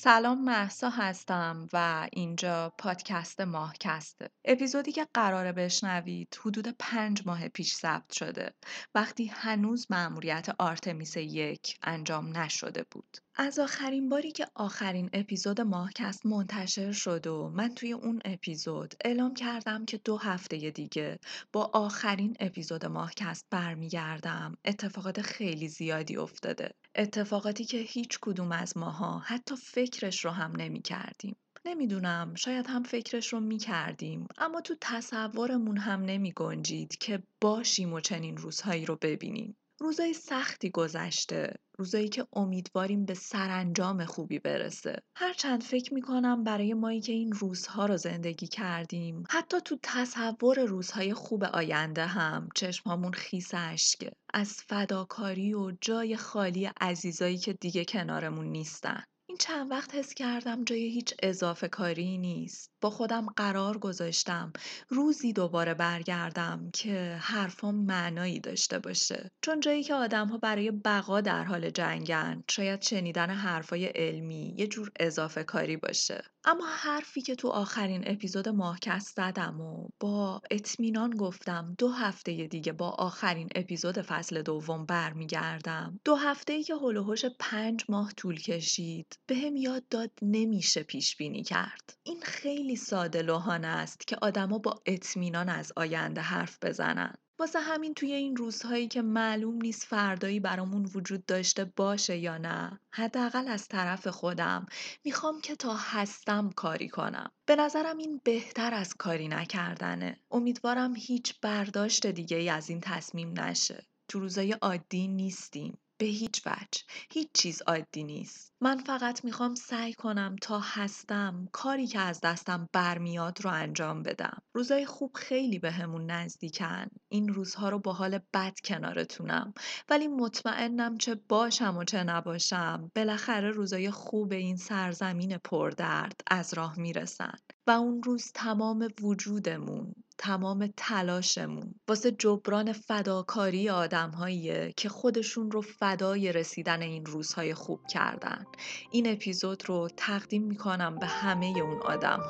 سلام 0.00 0.44
محسا 0.44 0.90
هستم 0.90 1.68
و 1.72 2.08
اینجا 2.12 2.74
پادکست 2.78 3.40
ماهکسته. 3.40 4.30
اپیزودی 4.50 4.92
که 4.92 5.06
قراره 5.14 5.52
بشنوید 5.52 6.38
حدود 6.44 6.68
پنج 6.78 7.22
ماه 7.26 7.48
پیش 7.48 7.74
ثبت 7.74 8.12
شده. 8.12 8.54
وقتی 8.94 9.26
هنوز 9.26 9.86
مأموریت 9.90 10.46
آرتمیس 10.58 11.16
یک 11.16 11.78
انجام 11.82 12.36
نشده 12.36 12.84
بود. 12.90 13.16
از 13.34 13.58
آخرین 13.58 14.08
باری 14.08 14.32
که 14.32 14.46
آخرین 14.54 15.10
اپیزود 15.12 15.60
ماهکست 15.60 16.26
منتشر 16.26 16.92
شد 16.92 17.26
و 17.26 17.48
من 17.48 17.74
توی 17.74 17.92
اون 17.92 18.20
اپیزود 18.24 18.94
اعلام 19.04 19.34
کردم 19.34 19.84
که 19.84 20.00
دو 20.04 20.16
هفته 20.16 20.70
دیگه 20.70 21.18
با 21.52 21.70
آخرین 21.74 22.36
اپیزود 22.40 22.86
ماهکست 22.86 23.46
برمیگردم 23.50 24.56
اتفاقات 24.64 25.20
خیلی 25.20 25.68
زیادی 25.68 26.16
افتاده. 26.16 26.74
اتفاقاتی 26.94 27.64
که 27.64 27.78
هیچ 27.78 28.18
کدوم 28.22 28.52
از 28.52 28.76
ماها 28.76 29.18
حتی 29.18 29.56
فکرش 29.56 30.24
رو 30.24 30.30
هم 30.30 30.56
نمی 30.56 30.82
کردیم. 30.82 31.36
نمی‌دونم 31.64 32.34
شاید 32.34 32.66
هم 32.66 32.82
فکرش 32.82 33.32
رو 33.32 33.40
می 33.40 33.58
کردیم 33.58 34.26
اما 34.38 34.60
تو 34.60 34.74
تصورمون 34.80 35.76
هم 35.76 36.02
نمی 36.02 36.32
گنجید 36.32 36.98
که 36.98 37.22
باشیم 37.40 37.92
و 37.92 38.00
چنین 38.00 38.36
روزهایی 38.36 38.86
رو 38.86 38.98
ببینیم. 39.02 39.56
روزای 39.80 40.14
سختی 40.14 40.70
گذشته 40.70 41.54
روزایی 41.78 42.08
که 42.08 42.26
امیدواریم 42.32 43.04
به 43.04 43.14
سرانجام 43.14 44.04
خوبی 44.04 44.38
برسه. 44.38 45.02
هرچند 45.16 45.62
فکر 45.62 45.94
می‌کنم 45.94 46.44
برای 46.44 46.74
مایی 46.74 47.00
که 47.00 47.12
این 47.12 47.32
روزها 47.32 47.86
رو 47.86 47.96
زندگی 47.96 48.46
کردیم 48.46 49.24
حتی 49.30 49.60
تو 49.60 49.78
تصور 49.82 50.64
روزهای 50.64 51.14
خوب 51.14 51.44
آینده 51.44 52.06
هم 52.06 52.48
چشمامون 52.54 53.12
خیس 53.12 53.50
اشکه 53.54 54.10
از 54.34 54.52
فداکاری 54.52 55.54
و 55.54 55.72
جای 55.80 56.16
خالی 56.16 56.70
عزیزایی 56.80 57.38
که 57.38 57.52
دیگه 57.52 57.84
کنارمون 57.84 58.46
نیستن. 58.46 59.02
چند 59.38 59.70
وقت 59.70 59.94
حس 59.94 60.14
کردم 60.14 60.64
جای 60.64 60.88
هیچ 60.88 61.14
اضافه 61.22 61.68
کاری 61.68 62.18
نیست. 62.18 62.70
با 62.80 62.90
خودم 62.90 63.26
قرار 63.26 63.78
گذاشتم 63.78 64.52
روزی 64.88 65.32
دوباره 65.32 65.74
برگردم 65.74 66.70
که 66.74 67.18
حرفام 67.20 67.74
معنایی 67.74 68.40
داشته 68.40 68.78
باشه. 68.78 69.30
چون 69.42 69.60
جایی 69.60 69.82
که 69.82 69.94
آدم 69.94 70.28
ها 70.28 70.38
برای 70.38 70.70
بقا 70.70 71.20
در 71.20 71.44
حال 71.44 71.70
جنگن 71.70 72.44
شاید 72.50 72.82
شنیدن 72.82 73.30
حرفای 73.30 73.86
علمی 73.86 74.54
یه 74.58 74.66
جور 74.66 74.90
اضافه 75.00 75.44
کاری 75.44 75.76
باشه. 75.76 76.24
اما 76.50 76.66
حرفی 76.66 77.22
که 77.22 77.34
تو 77.34 77.48
آخرین 77.48 78.02
اپیزود 78.06 78.48
ماهکست 78.48 79.16
زدم 79.16 79.60
و 79.60 79.88
با 80.00 80.42
اطمینان 80.50 81.10
گفتم 81.10 81.74
دو 81.78 81.88
هفته 81.88 82.46
دیگه 82.46 82.72
با 82.72 82.90
آخرین 82.90 83.48
اپیزود 83.54 84.02
فصل 84.02 84.42
دوم 84.42 84.86
برمیگردم. 84.86 86.00
دو 86.04 86.14
هفته 86.14 86.52
ای 86.52 86.62
که 86.62 86.74
هلوهوش 86.74 87.24
پنج 87.38 87.84
ماه 87.88 88.12
طول 88.12 88.40
کشید 88.40 89.18
به 89.26 89.36
هم 89.36 89.56
یاد 89.56 89.88
داد 89.88 90.10
نمیشه 90.22 90.82
پیش 90.82 91.16
بینی 91.16 91.42
کرد. 91.42 91.96
این 92.02 92.20
خیلی 92.22 92.76
ساده 92.76 93.22
لوحانه 93.22 93.66
است 93.66 94.06
که 94.06 94.16
آدما 94.22 94.58
با 94.58 94.82
اطمینان 94.86 95.48
از 95.48 95.72
آینده 95.76 96.20
حرف 96.20 96.58
بزنن. 96.62 97.14
واسه 97.38 97.60
همین 97.60 97.94
توی 97.94 98.12
این 98.12 98.36
روزهایی 98.36 98.88
که 98.88 99.02
معلوم 99.02 99.54
نیست 99.54 99.84
فردایی 99.84 100.40
برامون 100.40 100.90
وجود 100.94 101.26
داشته 101.26 101.64
باشه 101.64 102.16
یا 102.16 102.38
نه 102.38 102.80
حداقل 102.94 103.48
از 103.48 103.68
طرف 103.68 104.08
خودم. 104.08 104.66
می‌خوام 105.04 105.40
که 105.40 105.56
تا 105.56 105.74
هستم 105.74 106.50
کاری 106.50 106.88
کنم. 106.88 107.30
به 107.46 107.56
نظرم 107.56 107.98
این 107.98 108.20
بهتر 108.24 108.74
از 108.74 108.94
کاری 108.94 109.28
نکردنه. 109.28 110.20
امیدوارم 110.30 110.94
هیچ 110.96 111.40
برداشت 111.40 112.06
دیگه 112.06 112.36
ای 112.36 112.48
از 112.48 112.70
این 112.70 112.80
تصمیم 112.80 113.40
نشه. 113.40 113.86
تو 114.08 114.20
روزای 114.20 114.52
عادی 114.52 115.08
نیستیم. 115.08 115.78
به 115.98 116.06
هیچ 116.06 116.42
وجه. 116.46 116.82
هیچ 117.10 117.28
چیز 117.34 117.62
عادی 117.62 118.04
نیست. 118.04 118.52
من 118.60 118.78
فقط 118.78 119.24
می‌خوام 119.24 119.54
سعی 119.54 119.92
کنم 119.92 120.36
تا 120.42 120.60
هستم 120.60 121.48
کاری 121.52 121.86
که 121.86 122.00
از 122.00 122.20
دستم 122.20 122.68
برمیاد 122.72 123.44
رو 123.44 123.50
انجام 123.50 124.02
بدم. 124.02 124.42
روزای 124.54 124.86
خوب 124.86 125.12
خیلی 125.14 125.58
به 125.58 125.70
نزدیکن. 126.06 126.86
این 127.08 127.28
روزها 127.28 127.68
رو 127.68 127.78
با 127.78 127.92
حال 127.92 128.18
بد 128.34 128.54
کنارتونم. 128.64 129.54
ولی 129.88 130.08
مطمئنم 130.08 130.98
چه 130.98 131.14
باشم 131.14 131.76
و 131.76 131.84
چه 131.84 132.04
نباشم 132.04 132.90
بالاخره 132.96 133.50
روزای 133.50 133.90
خوب 133.90 134.32
این 134.32 134.56
سرزمین 134.56 135.38
پردرد 135.38 136.20
از 136.26 136.54
راه 136.54 136.78
می‌رسن. 136.78 137.38
و 137.66 137.70
اون 137.70 138.02
روز 138.02 138.32
تمام 138.34 138.88
وجودمون 139.02 139.94
تمام 140.18 140.68
تلاشمون. 140.76 141.74
واسه 141.88 142.10
جبران 142.12 142.72
فداکاری 142.72 143.70
آدمهاییه 143.70 144.72
که 144.76 144.88
خودشون 144.88 145.50
رو 145.50 145.62
فدای 145.62 146.32
رسیدن 146.32 146.82
این 146.82 147.06
روزهای 147.06 147.54
خوب 147.54 147.86
کردن. 147.86 148.44
این 148.90 149.12
اپیزود 149.12 149.68
رو 149.68 149.88
تقدیم 149.96 150.42
می‌کنم 150.42 150.98
به 150.98 151.06
همه 151.06 151.46
اون 151.46 151.82
آدم 151.82 152.20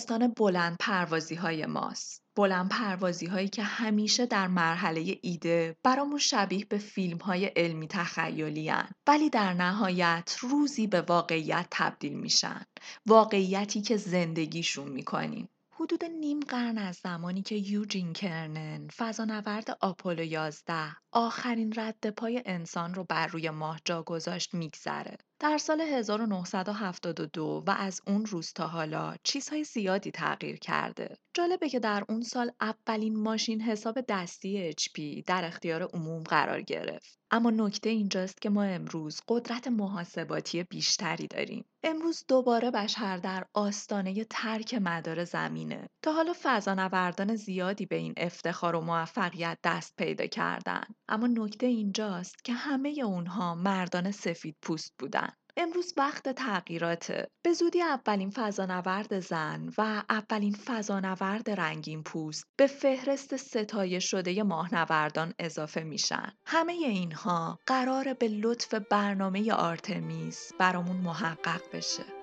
داستان 0.00 0.28
بلند 0.36 0.76
پروازی 0.80 1.34
های 1.34 1.66
ماست. 1.66 2.22
بلند 2.36 2.68
پروازی 2.68 3.26
هایی 3.26 3.48
که 3.48 3.62
همیشه 3.62 4.26
در 4.26 4.46
مرحله 4.46 5.18
ایده 5.22 5.76
برامون 5.82 6.18
شبیه 6.18 6.64
به 6.64 6.78
فیلم 6.78 7.18
های 7.18 7.44
علمی 7.44 7.88
تخیلی 7.88 8.72
ولی 9.06 9.30
در 9.30 9.54
نهایت 9.54 10.36
روزی 10.40 10.86
به 10.86 11.00
واقعیت 11.00 11.66
تبدیل 11.70 12.12
میشن. 12.12 12.64
واقعیتی 13.06 13.80
که 13.80 13.96
زندگیشون 13.96 14.88
می‌کنیم. 14.88 15.48
حدود 15.70 16.04
نیم 16.04 16.40
قرن 16.40 16.78
از 16.78 16.96
زمانی 16.96 17.42
که 17.42 17.54
یوجین 17.54 18.12
کرنن 18.12 18.88
فضانورد 18.88 19.78
آپولو 19.80 20.22
11 20.22 20.72
آخرین 21.12 21.72
رد 21.76 22.10
پای 22.10 22.42
انسان 22.46 22.94
رو 22.94 23.04
بر 23.04 23.26
روی 23.26 23.50
ماه 23.50 23.80
جا 23.84 24.02
گذاشت 24.02 24.54
میگذره. 24.54 25.16
در 25.40 25.58
سال 25.58 25.80
1972 25.80 27.64
و 27.66 27.70
از 27.70 28.00
اون 28.06 28.26
روز 28.26 28.52
تا 28.52 28.66
حالا 28.66 29.14
چیزهای 29.22 29.64
زیادی 29.64 30.10
تغییر 30.10 30.56
کرده. 30.58 31.16
جالبه 31.34 31.68
که 31.68 31.80
در 31.80 32.04
اون 32.08 32.22
سال 32.22 32.52
اولین 32.60 33.16
ماشین 33.16 33.60
حساب 33.60 34.00
دستی 34.08 34.72
HP 34.72 35.22
در 35.26 35.44
اختیار 35.44 35.82
عموم 35.82 36.22
قرار 36.22 36.62
گرفت. 36.62 37.18
اما 37.30 37.50
نکته 37.50 37.90
اینجاست 37.90 38.40
که 38.42 38.50
ما 38.50 38.62
امروز 38.62 39.20
قدرت 39.28 39.68
محاسباتی 39.68 40.62
بیشتری 40.62 41.26
داریم. 41.26 41.64
امروز 41.82 42.24
دوباره 42.28 42.70
بشر 42.70 43.16
در 43.16 43.46
آستانه 43.54 44.24
ترک 44.24 44.74
مدار 44.74 45.24
زمینه. 45.24 45.88
تا 46.02 46.12
حالا 46.12 46.32
فضانوردان 46.42 47.36
زیادی 47.36 47.86
به 47.86 47.96
این 47.96 48.14
افتخار 48.16 48.76
و 48.76 48.80
موفقیت 48.80 49.58
دست 49.64 49.96
پیدا 49.96 50.26
کردن. 50.26 50.84
اما 51.10 51.26
نکته 51.26 51.66
اینجاست 51.66 52.44
که 52.44 52.52
همه 52.52 52.88
اونها 53.04 53.54
مردان 53.54 54.10
سفید 54.10 54.56
پوست 54.62 54.94
بودن. 54.98 55.32
امروز 55.56 55.94
وقت 55.96 56.28
تغییراته. 56.28 57.26
به 57.42 57.52
زودی 57.52 57.82
اولین 57.82 58.30
فضانورد 58.30 59.20
زن 59.20 59.70
و 59.78 60.02
اولین 60.10 60.54
فضانورد 60.54 61.50
رنگین 61.50 62.02
پوست 62.02 62.44
به 62.56 62.66
فهرست 62.66 63.36
ستایه 63.36 63.98
شده 63.98 64.42
ماهنوردان 64.42 65.34
اضافه 65.38 65.82
میشن. 65.82 66.32
همه 66.46 66.72
اینها 66.72 67.58
قرار 67.66 68.14
به 68.14 68.28
لطف 68.28 68.74
برنامه 68.74 69.52
آرتمیس 69.52 70.52
برامون 70.58 70.96
محقق 70.96 71.62
بشه. 71.72 72.19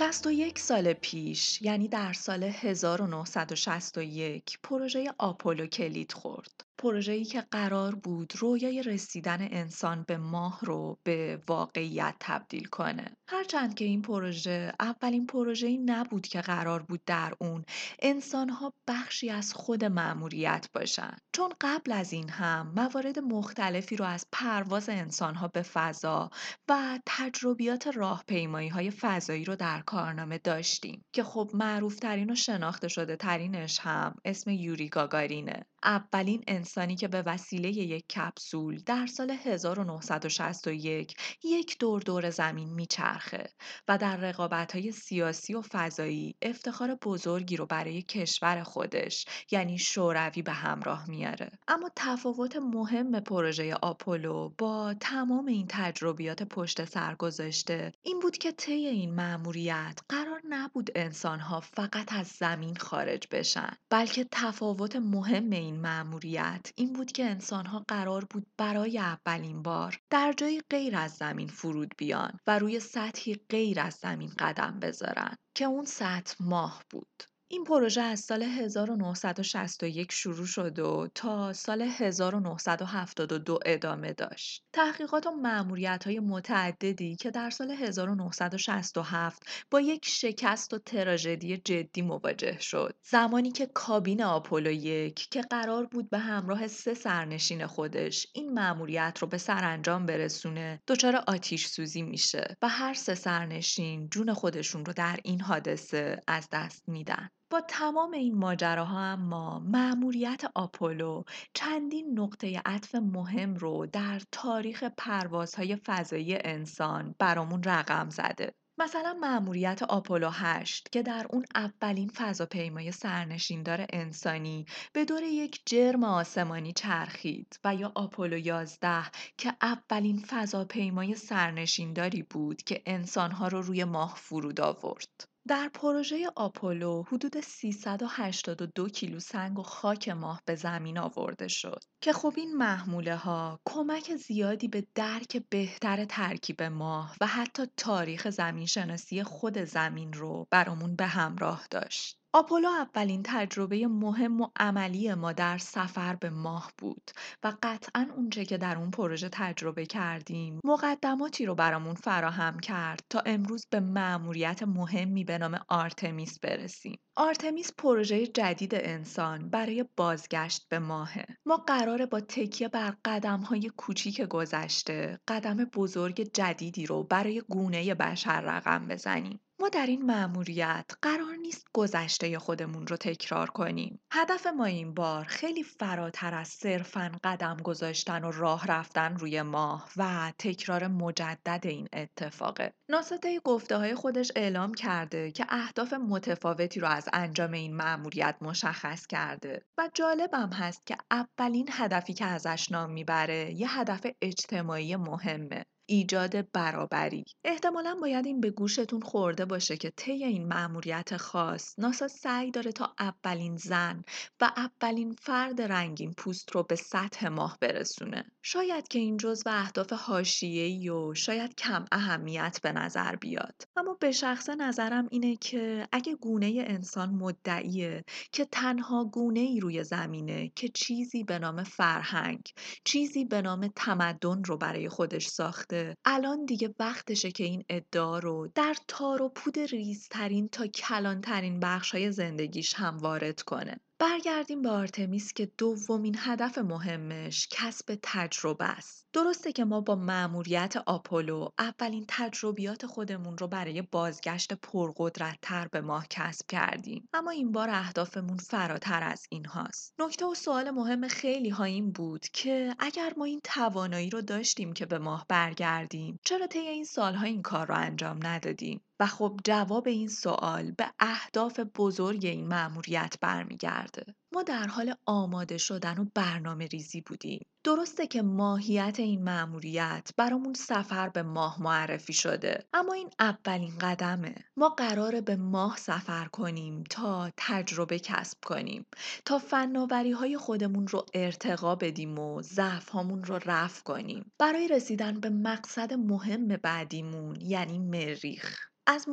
61 0.00 0.58
سال 0.58 0.92
پیش 0.92 1.62
یعنی 1.62 1.88
در 1.88 2.12
سال 2.12 2.42
1961 2.42 4.58
پروژه 4.62 5.14
آپولو 5.18 5.66
کلید 5.66 6.12
خورد. 6.12 6.64
پروژه‌ای 6.80 7.24
که 7.24 7.40
قرار 7.40 7.94
بود 7.94 8.32
رویای 8.38 8.82
رسیدن 8.82 9.48
انسان 9.50 10.04
به 10.08 10.16
ماه 10.16 10.60
رو 10.62 10.98
به 11.02 11.42
واقعیت 11.48 12.14
تبدیل 12.20 12.64
کنه. 12.64 13.16
هرچند 13.28 13.74
که 13.74 13.84
این 13.84 14.02
پروژه 14.02 14.72
اولین 14.80 15.26
پروژه‌ای 15.26 15.78
نبود 15.78 16.26
که 16.26 16.40
قرار 16.40 16.82
بود 16.82 17.00
در 17.06 17.34
اون 17.40 17.64
انسانها 18.02 18.72
بخشی 18.88 19.30
از 19.30 19.54
خود 19.54 19.84
مأموریت 19.84 20.68
باشن. 20.74 21.16
چون 21.32 21.52
قبل 21.60 21.92
از 21.92 22.12
این 22.12 22.28
هم 22.28 22.72
موارد 22.76 23.18
مختلفی 23.18 23.96
رو 23.96 24.04
از 24.04 24.26
پرواز 24.32 24.88
انسانها 24.88 25.48
به 25.48 25.62
فضا 25.62 26.30
و 26.68 26.98
تجربیات 27.06 27.86
راهپیمایی 27.86 28.68
های 28.68 28.90
فضایی 28.90 29.44
رو 29.44 29.56
در 29.56 29.80
کارنامه 29.80 30.38
داشتیم 30.38 31.04
که 31.12 31.22
خب 31.22 31.50
معروفترین 31.54 32.30
و 32.30 32.34
شناخته 32.34 32.88
شده 32.88 33.16
ترینش 33.16 33.80
هم 33.80 34.14
اسم 34.24 34.50
یوری 34.50 34.88
گاگارینه. 34.88 35.66
اولین 35.84 36.44
انسانی 36.48 36.96
که 36.96 37.08
به 37.08 37.22
وسیله 37.22 37.68
یک 37.68 38.08
کپسول 38.08 38.82
در 38.86 39.06
سال 39.06 39.30
1961 39.30 41.16
یک 41.44 41.78
دور 41.78 42.02
دور 42.02 42.30
زمین 42.30 42.74
میچرخه 42.74 43.50
و 43.88 43.98
در 43.98 44.16
رقابت‌های 44.16 44.92
سیاسی 44.92 45.54
و 45.54 45.62
فضایی 45.62 46.34
افتخار 46.42 46.94
بزرگی 46.94 47.56
رو 47.56 47.66
برای 47.66 48.02
کشور 48.02 48.62
خودش 48.62 49.24
یعنی 49.50 49.78
شوروی 49.78 50.42
به 50.42 50.52
همراه 50.52 51.10
میاره 51.10 51.50
اما 51.68 51.90
تفاوت 51.96 52.56
مهم 52.56 53.20
پروژه 53.20 53.74
آپولو 53.74 54.48
با 54.58 54.94
تمام 55.00 55.46
این 55.46 55.66
تجربیات 55.68 56.42
پشت 56.42 56.84
سر 56.84 57.14
گذاشته 57.14 57.92
این 58.02 58.18
بود 58.18 58.38
که 58.38 58.52
طی 58.52 58.72
این 58.72 59.14
مأموریت 59.14 60.00
قرار 60.08 60.40
نبود 60.48 60.90
انسانها 60.94 61.60
فقط 61.60 62.12
از 62.12 62.26
زمین 62.26 62.76
خارج 62.76 63.26
بشن 63.30 63.70
بلکه 63.90 64.26
تفاوت 64.30 64.96
مهم 64.96 65.50
این 65.50 65.69
مأموریت 65.76 66.72
این 66.76 66.92
بود 66.92 67.12
که 67.12 67.24
انسانها 67.24 67.84
قرار 67.88 68.24
بود 68.24 68.46
برای 68.58 68.98
اولین 68.98 69.62
بار 69.62 70.00
در 70.10 70.34
جایی 70.36 70.62
غیر 70.70 70.96
از 70.96 71.12
زمین 71.12 71.48
فرود 71.48 71.94
بیان 71.98 72.38
و 72.46 72.58
روی 72.58 72.80
سطحی 72.80 73.34
غیر 73.50 73.80
از 73.80 73.94
زمین 73.94 74.32
قدم 74.38 74.80
بذارن 74.80 75.36
که 75.54 75.64
اون 75.64 75.84
سطح 75.84 76.34
ماه 76.40 76.82
بود. 76.90 77.22
این 77.52 77.64
پروژه 77.64 78.00
از 78.00 78.20
سال 78.20 78.42
1961 78.42 80.12
شروع 80.12 80.46
شد 80.46 80.78
و 80.78 81.08
تا 81.14 81.52
سال 81.52 81.82
1972 81.82 83.58
ادامه 83.66 84.12
داشت. 84.12 84.64
تحقیقات 84.72 85.26
و 85.26 85.30
معمولیت 85.30 86.04
های 86.04 86.20
متعددی 86.20 87.16
که 87.16 87.30
در 87.30 87.50
سال 87.50 87.70
1967 87.70 89.42
با 89.70 89.80
یک 89.80 90.06
شکست 90.06 90.74
و 90.74 90.78
تراژدی 90.78 91.56
جدی 91.56 92.02
مواجه 92.02 92.58
شد. 92.60 92.94
زمانی 93.02 93.52
که 93.52 93.66
کابین 93.66 94.22
آپولو 94.22 94.70
یک 94.70 95.28
که 95.30 95.42
قرار 95.42 95.86
بود 95.86 96.10
به 96.10 96.18
همراه 96.18 96.68
سه 96.68 96.94
سرنشین 96.94 97.66
خودش 97.66 98.26
این 98.32 98.52
معمولیت 98.52 99.18
رو 99.18 99.28
به 99.28 99.38
سرانجام 99.38 100.06
برسونه 100.06 100.82
دچار 100.88 101.16
آتیش 101.16 101.66
سوزی 101.66 102.02
میشه 102.02 102.56
و 102.62 102.68
هر 102.68 102.94
سه 102.94 103.14
سرنشین 103.14 104.08
جون 104.08 104.34
خودشون 104.34 104.84
رو 104.84 104.92
در 104.92 105.18
این 105.24 105.40
حادثه 105.40 106.20
از 106.26 106.48
دست 106.52 106.88
میدن. 106.88 107.30
با 107.50 107.60
تمام 107.60 108.12
این 108.12 108.34
ماجراها 108.34 109.00
اما 109.00 109.58
مأموریت 109.58 110.42
آپولو 110.54 111.22
چندین 111.54 112.18
نقطه 112.18 112.62
عطف 112.66 112.94
مهم 112.94 113.54
رو 113.54 113.86
در 113.86 114.20
تاریخ 114.32 114.84
پروازهای 114.96 115.76
فضایی 115.76 116.38
انسان 116.44 117.14
برامون 117.18 117.62
رقم 117.62 118.10
زده. 118.10 118.52
مثلا 118.78 119.16
مأموریت 119.20 119.82
آپولو 119.82 120.30
8 120.32 120.88
که 120.92 121.02
در 121.02 121.26
اون 121.30 121.44
اولین 121.54 122.08
فضاپیمای 122.08 122.92
سرنشیندار 122.92 123.86
انسانی 123.92 124.66
به 124.92 125.04
دور 125.04 125.22
یک 125.22 125.60
جرم 125.66 126.04
آسمانی 126.04 126.72
چرخید 126.72 127.58
و 127.64 127.74
یا 127.74 127.92
آپولو 127.94 128.38
11 128.38 129.10
که 129.38 129.56
اولین 129.62 130.18
فضاپیمای 130.26 131.14
سرنشینداری 131.14 132.22
بود 132.22 132.62
که 132.62 132.82
انسانها 132.86 133.48
رو 133.48 133.62
روی 133.62 133.84
ماه 133.84 134.14
فرود 134.16 134.60
آورد. 134.60 135.24
در 135.50 135.68
پروژه 135.68 136.30
آپولو 136.36 137.02
حدود 137.02 137.40
382 137.40 138.88
کیلو 138.88 139.20
سنگ 139.20 139.58
و 139.58 139.62
خاک 139.62 140.08
ماه 140.08 140.42
به 140.46 140.54
زمین 140.54 140.98
آورده 140.98 141.48
شد 141.48 141.84
که 142.00 142.12
خب 142.12 142.32
این 142.36 142.56
محموله 142.56 143.16
ها 143.16 143.60
کمک 143.66 144.16
زیادی 144.16 144.68
به 144.68 144.86
درک 144.94 145.42
بهتر 145.50 146.04
ترکیب 146.04 146.62
ماه 146.62 147.16
و 147.20 147.26
حتی 147.26 147.62
تاریخ 147.76 148.30
زمین 148.30 148.66
شناسی 148.66 149.22
خود 149.22 149.64
زمین 149.64 150.12
رو 150.12 150.46
برامون 150.50 150.96
به 150.96 151.06
همراه 151.06 151.66
داشت. 151.70 152.19
آپولو 152.32 152.68
اولین 152.68 153.22
تجربه 153.24 153.86
مهم 153.86 154.40
و 154.40 154.48
عملی 154.56 155.14
ما 155.14 155.32
در 155.32 155.58
سفر 155.58 156.16
به 156.16 156.30
ماه 156.30 156.72
بود 156.78 157.10
و 157.42 157.52
قطعا 157.62 158.06
اونچه 158.16 158.44
که 158.44 158.58
در 158.58 158.78
اون 158.78 158.90
پروژه 158.90 159.28
تجربه 159.32 159.86
کردیم 159.86 160.60
مقدماتی 160.64 161.46
رو 161.46 161.54
برامون 161.54 161.94
فراهم 161.94 162.58
کرد 162.58 163.00
تا 163.10 163.22
امروز 163.26 163.66
به 163.70 163.80
مأموریت 163.80 164.62
مهمی 164.62 165.24
به 165.24 165.38
نام 165.38 165.60
آرتمیس 165.68 166.38
برسیم. 166.38 166.98
آرتمیس 167.16 167.72
پروژه 167.78 168.26
جدید 168.26 168.74
انسان 168.74 169.48
برای 169.50 169.84
بازگشت 169.96 170.68
به 170.68 170.78
ماهه. 170.78 171.26
ما 171.46 171.56
قراره 171.56 172.06
با 172.06 172.20
تکیه 172.20 172.68
بر 172.68 172.94
قدم 173.04 173.40
های 173.40 173.70
کوچیک 173.76 174.20
گذشته 174.20 175.20
قدم 175.28 175.56
بزرگ 175.56 176.30
جدیدی 176.34 176.86
رو 176.86 177.04
برای 177.04 177.42
گونه 177.48 177.94
بشر 177.94 178.40
رقم 178.40 178.88
بزنیم. 178.88 179.40
ما 179.60 179.68
در 179.68 179.86
این 179.86 180.06
مأموریت 180.06 180.90
قرار 181.02 181.36
نیست 181.42 181.66
گذشته 181.72 182.38
خودمون 182.38 182.86
رو 182.86 182.96
تکرار 182.96 183.50
کنیم. 183.50 184.00
هدف 184.12 184.46
ما 184.46 184.64
این 184.64 184.94
بار 184.94 185.24
خیلی 185.24 185.62
فراتر 185.62 186.34
از 186.34 186.48
صرفاً 186.48 187.12
قدم 187.24 187.56
گذاشتن 187.56 188.24
و 188.24 188.30
راه 188.30 188.66
رفتن 188.66 189.16
روی 189.16 189.42
ماه 189.42 189.88
و 189.96 190.32
تکرار 190.38 190.86
مجدد 190.86 191.60
این 191.64 191.88
اتفاقه. 191.92 192.72
ناسا 192.88 193.16
گفته 193.44 193.76
های 193.76 193.94
خودش 193.94 194.32
اعلام 194.36 194.74
کرده 194.74 195.30
که 195.30 195.46
اهداف 195.48 195.92
متفاوتی 195.92 196.80
رو 196.80 196.88
از 196.88 197.08
انجام 197.12 197.52
این 197.52 197.76
مأموریت 197.76 198.36
مشخص 198.40 199.06
کرده 199.06 199.62
و 199.78 199.88
جالبم 199.94 200.50
هست 200.52 200.86
که 200.86 200.96
اولین 201.10 201.68
هدفی 201.72 202.14
که 202.14 202.24
ازش 202.24 202.70
نام 202.70 202.90
می‌بره 202.90 203.52
یه 203.52 203.78
هدف 203.78 204.06
اجتماعی 204.22 204.96
مهمه. 204.96 205.64
ایجاد 205.90 206.50
برابری. 206.52 207.24
احتمالا 207.44 207.98
باید 208.00 208.26
این 208.26 208.40
به 208.40 208.50
گوشتون 208.50 209.00
خورده 209.00 209.44
باشه 209.44 209.76
که 209.76 209.90
طی 209.96 210.24
این 210.24 210.48
مأموریت 210.48 211.16
خاص 211.16 211.78
ناسا 211.78 212.08
سعی 212.08 212.50
داره 212.50 212.72
تا 212.72 212.94
اولین 212.98 213.56
زن 213.56 214.02
و 214.40 214.52
اولین 214.56 215.12
فرد 215.12 215.62
رنگین 215.62 216.12
پوست 216.12 216.50
رو 216.50 216.62
به 216.62 216.76
سطح 216.76 217.28
ماه 217.28 217.58
برسونه. 217.60 218.24
شاید 218.42 218.88
که 218.88 218.98
این 218.98 219.16
جزو 219.16 219.50
اهداف 219.50 219.92
حاشیه‌ای 219.92 220.88
و 220.88 221.14
شاید 221.14 221.54
کم 221.54 221.84
اهمیت 221.92 222.58
به 222.62 222.72
نظر 222.72 223.16
بیاد. 223.16 223.62
اما 223.76 223.96
به 224.00 224.12
شخص 224.12 224.48
نظرم 224.48 225.08
اینه 225.10 225.36
که 225.36 225.88
اگه 225.92 226.14
گونه 226.14 226.64
انسان 226.66 227.10
مدعیه 227.10 228.04
که 228.32 228.44
تنها 228.44 229.04
گونه 229.04 229.40
ای 229.40 229.60
روی 229.60 229.84
زمینه 229.84 230.52
که 230.56 230.68
چیزی 230.68 231.24
به 231.24 231.38
نام 231.38 231.62
فرهنگ 231.62 232.42
چیزی 232.84 233.24
به 233.24 233.42
نام 233.42 233.68
تمدن 233.76 234.42
رو 234.44 234.56
برای 234.56 234.88
خودش 234.88 235.26
ساخته 235.26 235.79
الان 236.04 236.44
دیگه 236.44 236.74
وقتشه 236.78 237.30
که 237.30 237.44
این 237.44 237.64
ادعا 237.68 238.18
رو 238.18 238.48
در 238.54 238.76
تار 238.88 239.22
و 239.22 239.28
پود 239.28 239.58
ریزترین 239.58 240.48
تا 240.48 240.66
کلانترین 240.66 241.60
بخش 241.60 241.90
های 241.90 242.12
زندگیش 242.12 242.74
هم 242.74 242.98
وارد 242.98 243.42
کنه. 243.42 243.80
برگردیم 244.00 244.62
به 244.62 244.70
آرتمیس 244.70 245.32
که 245.32 245.46
دومین 245.58 246.16
هدف 246.18 246.58
مهمش 246.58 247.48
کسب 247.50 247.98
تجربه 248.02 248.64
است. 248.64 249.06
درسته 249.12 249.52
که 249.52 249.64
ما 249.64 249.80
با 249.80 249.96
مأموریت 249.96 250.76
آپولو 250.86 251.48
اولین 251.58 252.04
تجربیات 252.08 252.86
خودمون 252.86 253.38
رو 253.38 253.48
برای 253.48 253.82
بازگشت 253.82 254.52
پرقدرتتر 254.52 255.68
به 255.68 255.80
ماه 255.80 256.06
کسب 256.10 256.46
کردیم. 256.46 257.08
اما 257.12 257.30
این 257.30 257.52
بار 257.52 257.70
اهدافمون 257.70 258.36
فراتر 258.36 259.02
از 259.02 259.26
این 259.30 259.44
هاست. 259.44 259.94
نکته 259.98 260.26
و 260.26 260.34
سوال 260.34 260.70
مهم 260.70 261.08
خیلی 261.08 261.48
ها 261.48 261.64
این 261.64 261.92
بود 261.92 262.26
که 262.32 262.74
اگر 262.78 263.12
ما 263.16 263.24
این 263.24 263.40
توانایی 263.44 264.10
رو 264.10 264.20
داشتیم 264.20 264.72
که 264.72 264.86
به 264.86 264.98
ماه 264.98 265.26
برگردیم 265.28 266.18
چرا 266.24 266.46
طی 266.46 266.58
این 266.58 266.84
سالها 266.84 267.26
این 267.26 267.42
کار 267.42 267.66
رو 267.66 267.74
انجام 267.74 268.18
ندادیم؟ 268.22 268.80
و 269.00 269.06
خب 269.06 269.40
جواب 269.44 269.88
این 269.88 270.08
سوال 270.08 270.70
به 270.70 270.90
اهداف 271.00 271.60
بزرگ 271.76 272.26
این 272.26 272.48
مأموریت 272.48 273.14
برمیگرده. 273.20 274.14
ما 274.32 274.42
در 274.42 274.66
حال 274.66 274.94
آماده 275.06 275.58
شدن 275.58 275.98
و 275.98 276.06
برنامه 276.14 276.66
ریزی 276.66 277.00
بودیم. 277.00 277.46
درسته 277.64 278.06
که 278.06 278.22
ماهیت 278.22 279.00
این 279.00 279.24
مأموریت 279.24 280.10
برامون 280.16 280.54
سفر 280.54 281.08
به 281.08 281.22
ماه 281.22 281.62
معرفی 281.62 282.12
شده 282.12 282.64
اما 282.74 282.92
این 282.92 283.10
اولین 283.18 283.78
قدمه 283.78 284.34
ما 284.56 284.68
قراره 284.68 285.20
به 285.20 285.36
ماه 285.36 285.76
سفر 285.76 286.24
کنیم 286.24 286.84
تا 286.90 287.30
تجربه 287.36 287.98
کسب 287.98 288.38
کنیم 288.44 288.86
تا 289.24 289.38
فناوری 289.38 290.12
های 290.12 290.36
خودمون 290.36 290.86
رو 290.86 291.06
ارتقا 291.14 291.74
بدیم 291.74 292.18
و 292.18 292.42
ضعف 292.42 292.88
هامون 292.88 293.24
رو 293.24 293.38
رفع 293.46 293.82
کنیم 293.82 294.32
برای 294.38 294.68
رسیدن 294.68 295.20
به 295.20 295.30
مقصد 295.30 295.92
مهم 295.92 296.48
بعدیمون 296.48 297.40
یعنی 297.40 297.78
مریخ 297.78 298.69
از 298.86 299.06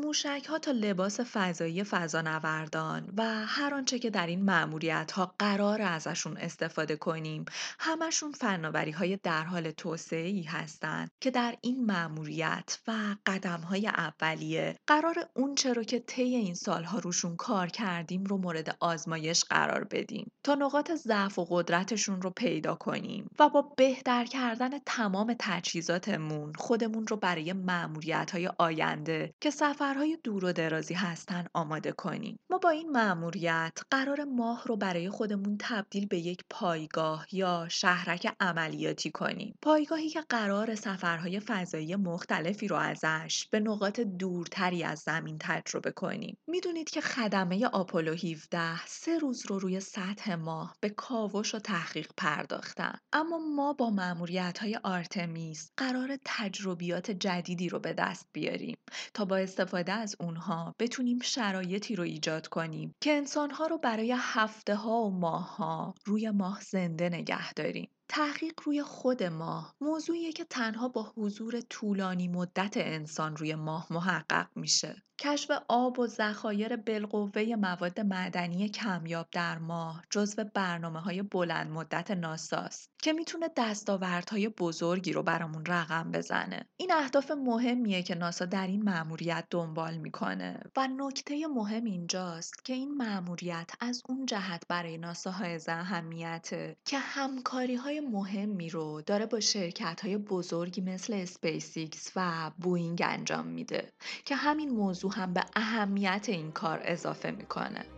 ها 0.49 0.59
تا 0.59 0.71
لباس 0.71 1.19
فضایی 1.19 1.83
فضانوردان 1.83 3.13
و 3.17 3.45
هر 3.45 3.73
آنچه 3.73 3.99
که 3.99 4.09
در 4.09 4.27
این 4.27 4.45
معمولیت 4.45 5.11
ها 5.11 5.35
قرار 5.39 5.81
ازشون 5.81 6.37
استفاده 6.37 6.95
کنیم 6.95 7.45
همشون 7.79 8.31
فناوری 8.31 8.91
های 8.91 9.17
در 9.23 9.43
حال 9.43 9.71
توسعه 9.71 10.27
ای 10.27 10.41
هستند 10.41 11.11
که 11.21 11.31
در 11.31 11.55
این 11.61 11.85
معمولیت 11.85 12.79
و 12.87 13.15
قدم 13.25 13.61
های 13.61 13.87
اولیه 13.87 14.75
قرار 14.87 15.29
اون 15.33 15.55
رو 15.75 15.83
که 15.83 15.99
طی 15.99 16.35
این 16.35 16.55
سالها 16.55 16.99
روشون 16.99 17.35
کار 17.35 17.67
کردیم 17.67 18.23
رو 18.23 18.37
مورد 18.37 18.77
آزمایش 18.79 19.43
قرار 19.43 19.83
بدیم 19.83 20.31
تا 20.43 20.55
نقاط 20.55 20.91
ضعف 20.91 21.39
و 21.39 21.45
قدرتشون 21.49 22.21
رو 22.21 22.29
پیدا 22.29 22.75
کنیم 22.75 23.29
و 23.39 23.49
با 23.49 23.61
بهتر 23.77 24.25
کردن 24.25 24.79
تمام 24.85 25.35
تجهیزاتمون 25.39 26.53
خودمون 26.53 27.07
رو 27.07 27.17
برای 27.17 27.53
معمولیت 27.53 28.31
های 28.31 28.49
آینده 28.57 29.33
که 29.41 29.49
سفرهای 29.57 30.17
دور 30.23 30.45
و 30.45 30.53
درازی 30.53 30.93
هستن 30.93 31.45
آماده 31.53 31.91
کنیم. 31.91 32.39
ما 32.49 32.57
با 32.57 32.69
این 32.69 32.89
مأموریت 32.89 33.79
قرار 33.91 34.23
ماه 34.23 34.63
رو 34.65 34.77
برای 34.77 35.09
خودمون 35.09 35.57
تبدیل 35.59 36.05
به 36.05 36.17
یک 36.17 36.43
پایگاه 36.49 37.25
یا 37.31 37.67
شهرک 37.69 38.35
عملیاتی 38.39 39.11
کنیم. 39.11 39.55
پایگاهی 39.61 40.09
که 40.09 40.21
قرار 40.29 40.75
سفرهای 40.75 41.39
فضایی 41.39 41.95
مختلفی 41.95 42.67
رو 42.67 42.75
ازش 42.75 43.47
به 43.51 43.59
نقاط 43.59 43.99
دورتری 43.99 44.83
از 44.83 44.99
زمین 44.99 45.37
تجربه 45.39 45.91
کنیم. 45.91 46.37
می‌دونید 46.47 46.89
که 46.89 47.01
خدمه 47.01 47.65
آپولو 47.65 48.13
17 48.13 48.85
سه 48.85 49.19
روز 49.19 49.45
رو 49.45 49.59
روی 49.59 49.79
سطح 49.79 50.35
ماه 50.35 50.75
به 50.79 50.89
کاوش 50.89 51.55
و 51.55 51.59
تحقیق 51.59 52.11
پرداختن. 52.17 52.99
اما 53.13 53.37
ما 53.37 53.73
با 53.73 53.89
مأموریت 53.89 54.59
های 54.59 54.79
آرتمیس 54.83 55.71
قرار 55.77 56.17
تجربیات 56.25 57.11
جدیدی 57.11 57.69
رو 57.69 57.79
به 57.79 57.93
دست 57.93 58.27
بیاریم 58.33 58.77
تا 59.13 59.25
با 59.25 59.46
استفاده 59.47 59.91
از 59.91 60.15
اونها 60.19 60.75
بتونیم 60.79 61.19
شرایطی 61.23 61.95
رو 61.95 62.03
ایجاد 62.03 62.47
کنیم 62.47 62.95
که 63.01 63.11
انسانها 63.11 63.67
رو 63.67 63.77
برای 63.77 64.15
هفته 64.17 64.75
ها 64.75 65.01
و 65.01 65.19
ماه 65.19 65.55
ها 65.55 65.93
روی 66.05 66.31
ماه 66.31 66.61
زنده 66.61 67.09
نگه 67.09 67.53
داریم. 67.53 67.89
تحقیق 68.09 68.53
روی 68.63 68.83
خود 68.83 69.23
ماه 69.23 69.75
موضوعیه 69.81 70.31
که 70.31 70.43
تنها 70.43 70.87
با 70.87 71.13
حضور 71.17 71.61
طولانی 71.61 72.27
مدت 72.27 72.73
انسان 72.77 73.37
روی 73.37 73.55
ماه 73.55 73.87
محقق 73.89 74.47
میشه. 74.55 75.03
کشف 75.19 75.51
آب 75.67 75.99
و 75.99 76.07
ذخایر 76.07 76.75
بالقوه 76.75 77.55
مواد 77.55 77.99
معدنی 77.99 78.69
کمیاب 78.69 79.27
در 79.31 79.57
ماه 79.57 80.03
جزو 80.09 80.43
برنامه 80.53 80.99
های 80.99 81.21
بلند 81.21 81.71
مدت 81.71 82.11
ناساست 82.11 82.91
که 83.01 83.13
می‌تونه 83.13 83.49
دستاوردهای 83.57 84.49
بزرگی 84.49 85.13
رو 85.13 85.23
برامون 85.23 85.65
رقم 85.65 86.11
بزنه. 86.11 86.65
این 86.77 86.91
اهداف 86.93 87.31
مهمیه 87.31 88.03
که 88.03 88.15
ناسا 88.15 88.45
در 88.45 88.67
این 88.67 88.83
مأموریت 88.83 89.47
دنبال 89.49 89.97
می‌کنه 89.97 90.59
و 90.77 90.87
نکته 90.87 91.47
مهم 91.47 91.83
اینجاست 91.83 92.65
که 92.65 92.73
این 92.73 92.97
مأموریت 92.97 93.71
از 93.79 94.03
اون 94.09 94.25
جهت 94.25 94.63
برای 94.67 94.97
ناسا 94.97 95.31
حائز 95.31 95.59
اهمیته 95.67 96.77
که 96.85 96.99
همکاری 96.99 97.75
های 97.75 97.96
مهمی 97.99 98.69
رو 98.69 99.01
داره 99.01 99.25
با 99.25 99.39
شرکت 99.39 100.01
های 100.05 100.17
بزرگی 100.17 100.81
مثل 100.81 101.13
اسپیسیکس 101.13 102.11
و 102.15 102.51
بوینگ 102.57 103.01
انجام 103.05 103.47
میده 103.47 103.91
که 104.25 104.35
همین 104.35 104.69
موضوع 104.69 105.11
هم 105.15 105.33
به 105.33 105.43
اهمیت 105.55 106.25
این 106.29 106.51
کار 106.51 106.81
اضافه 106.83 107.31
می‌کنه. 107.31 107.96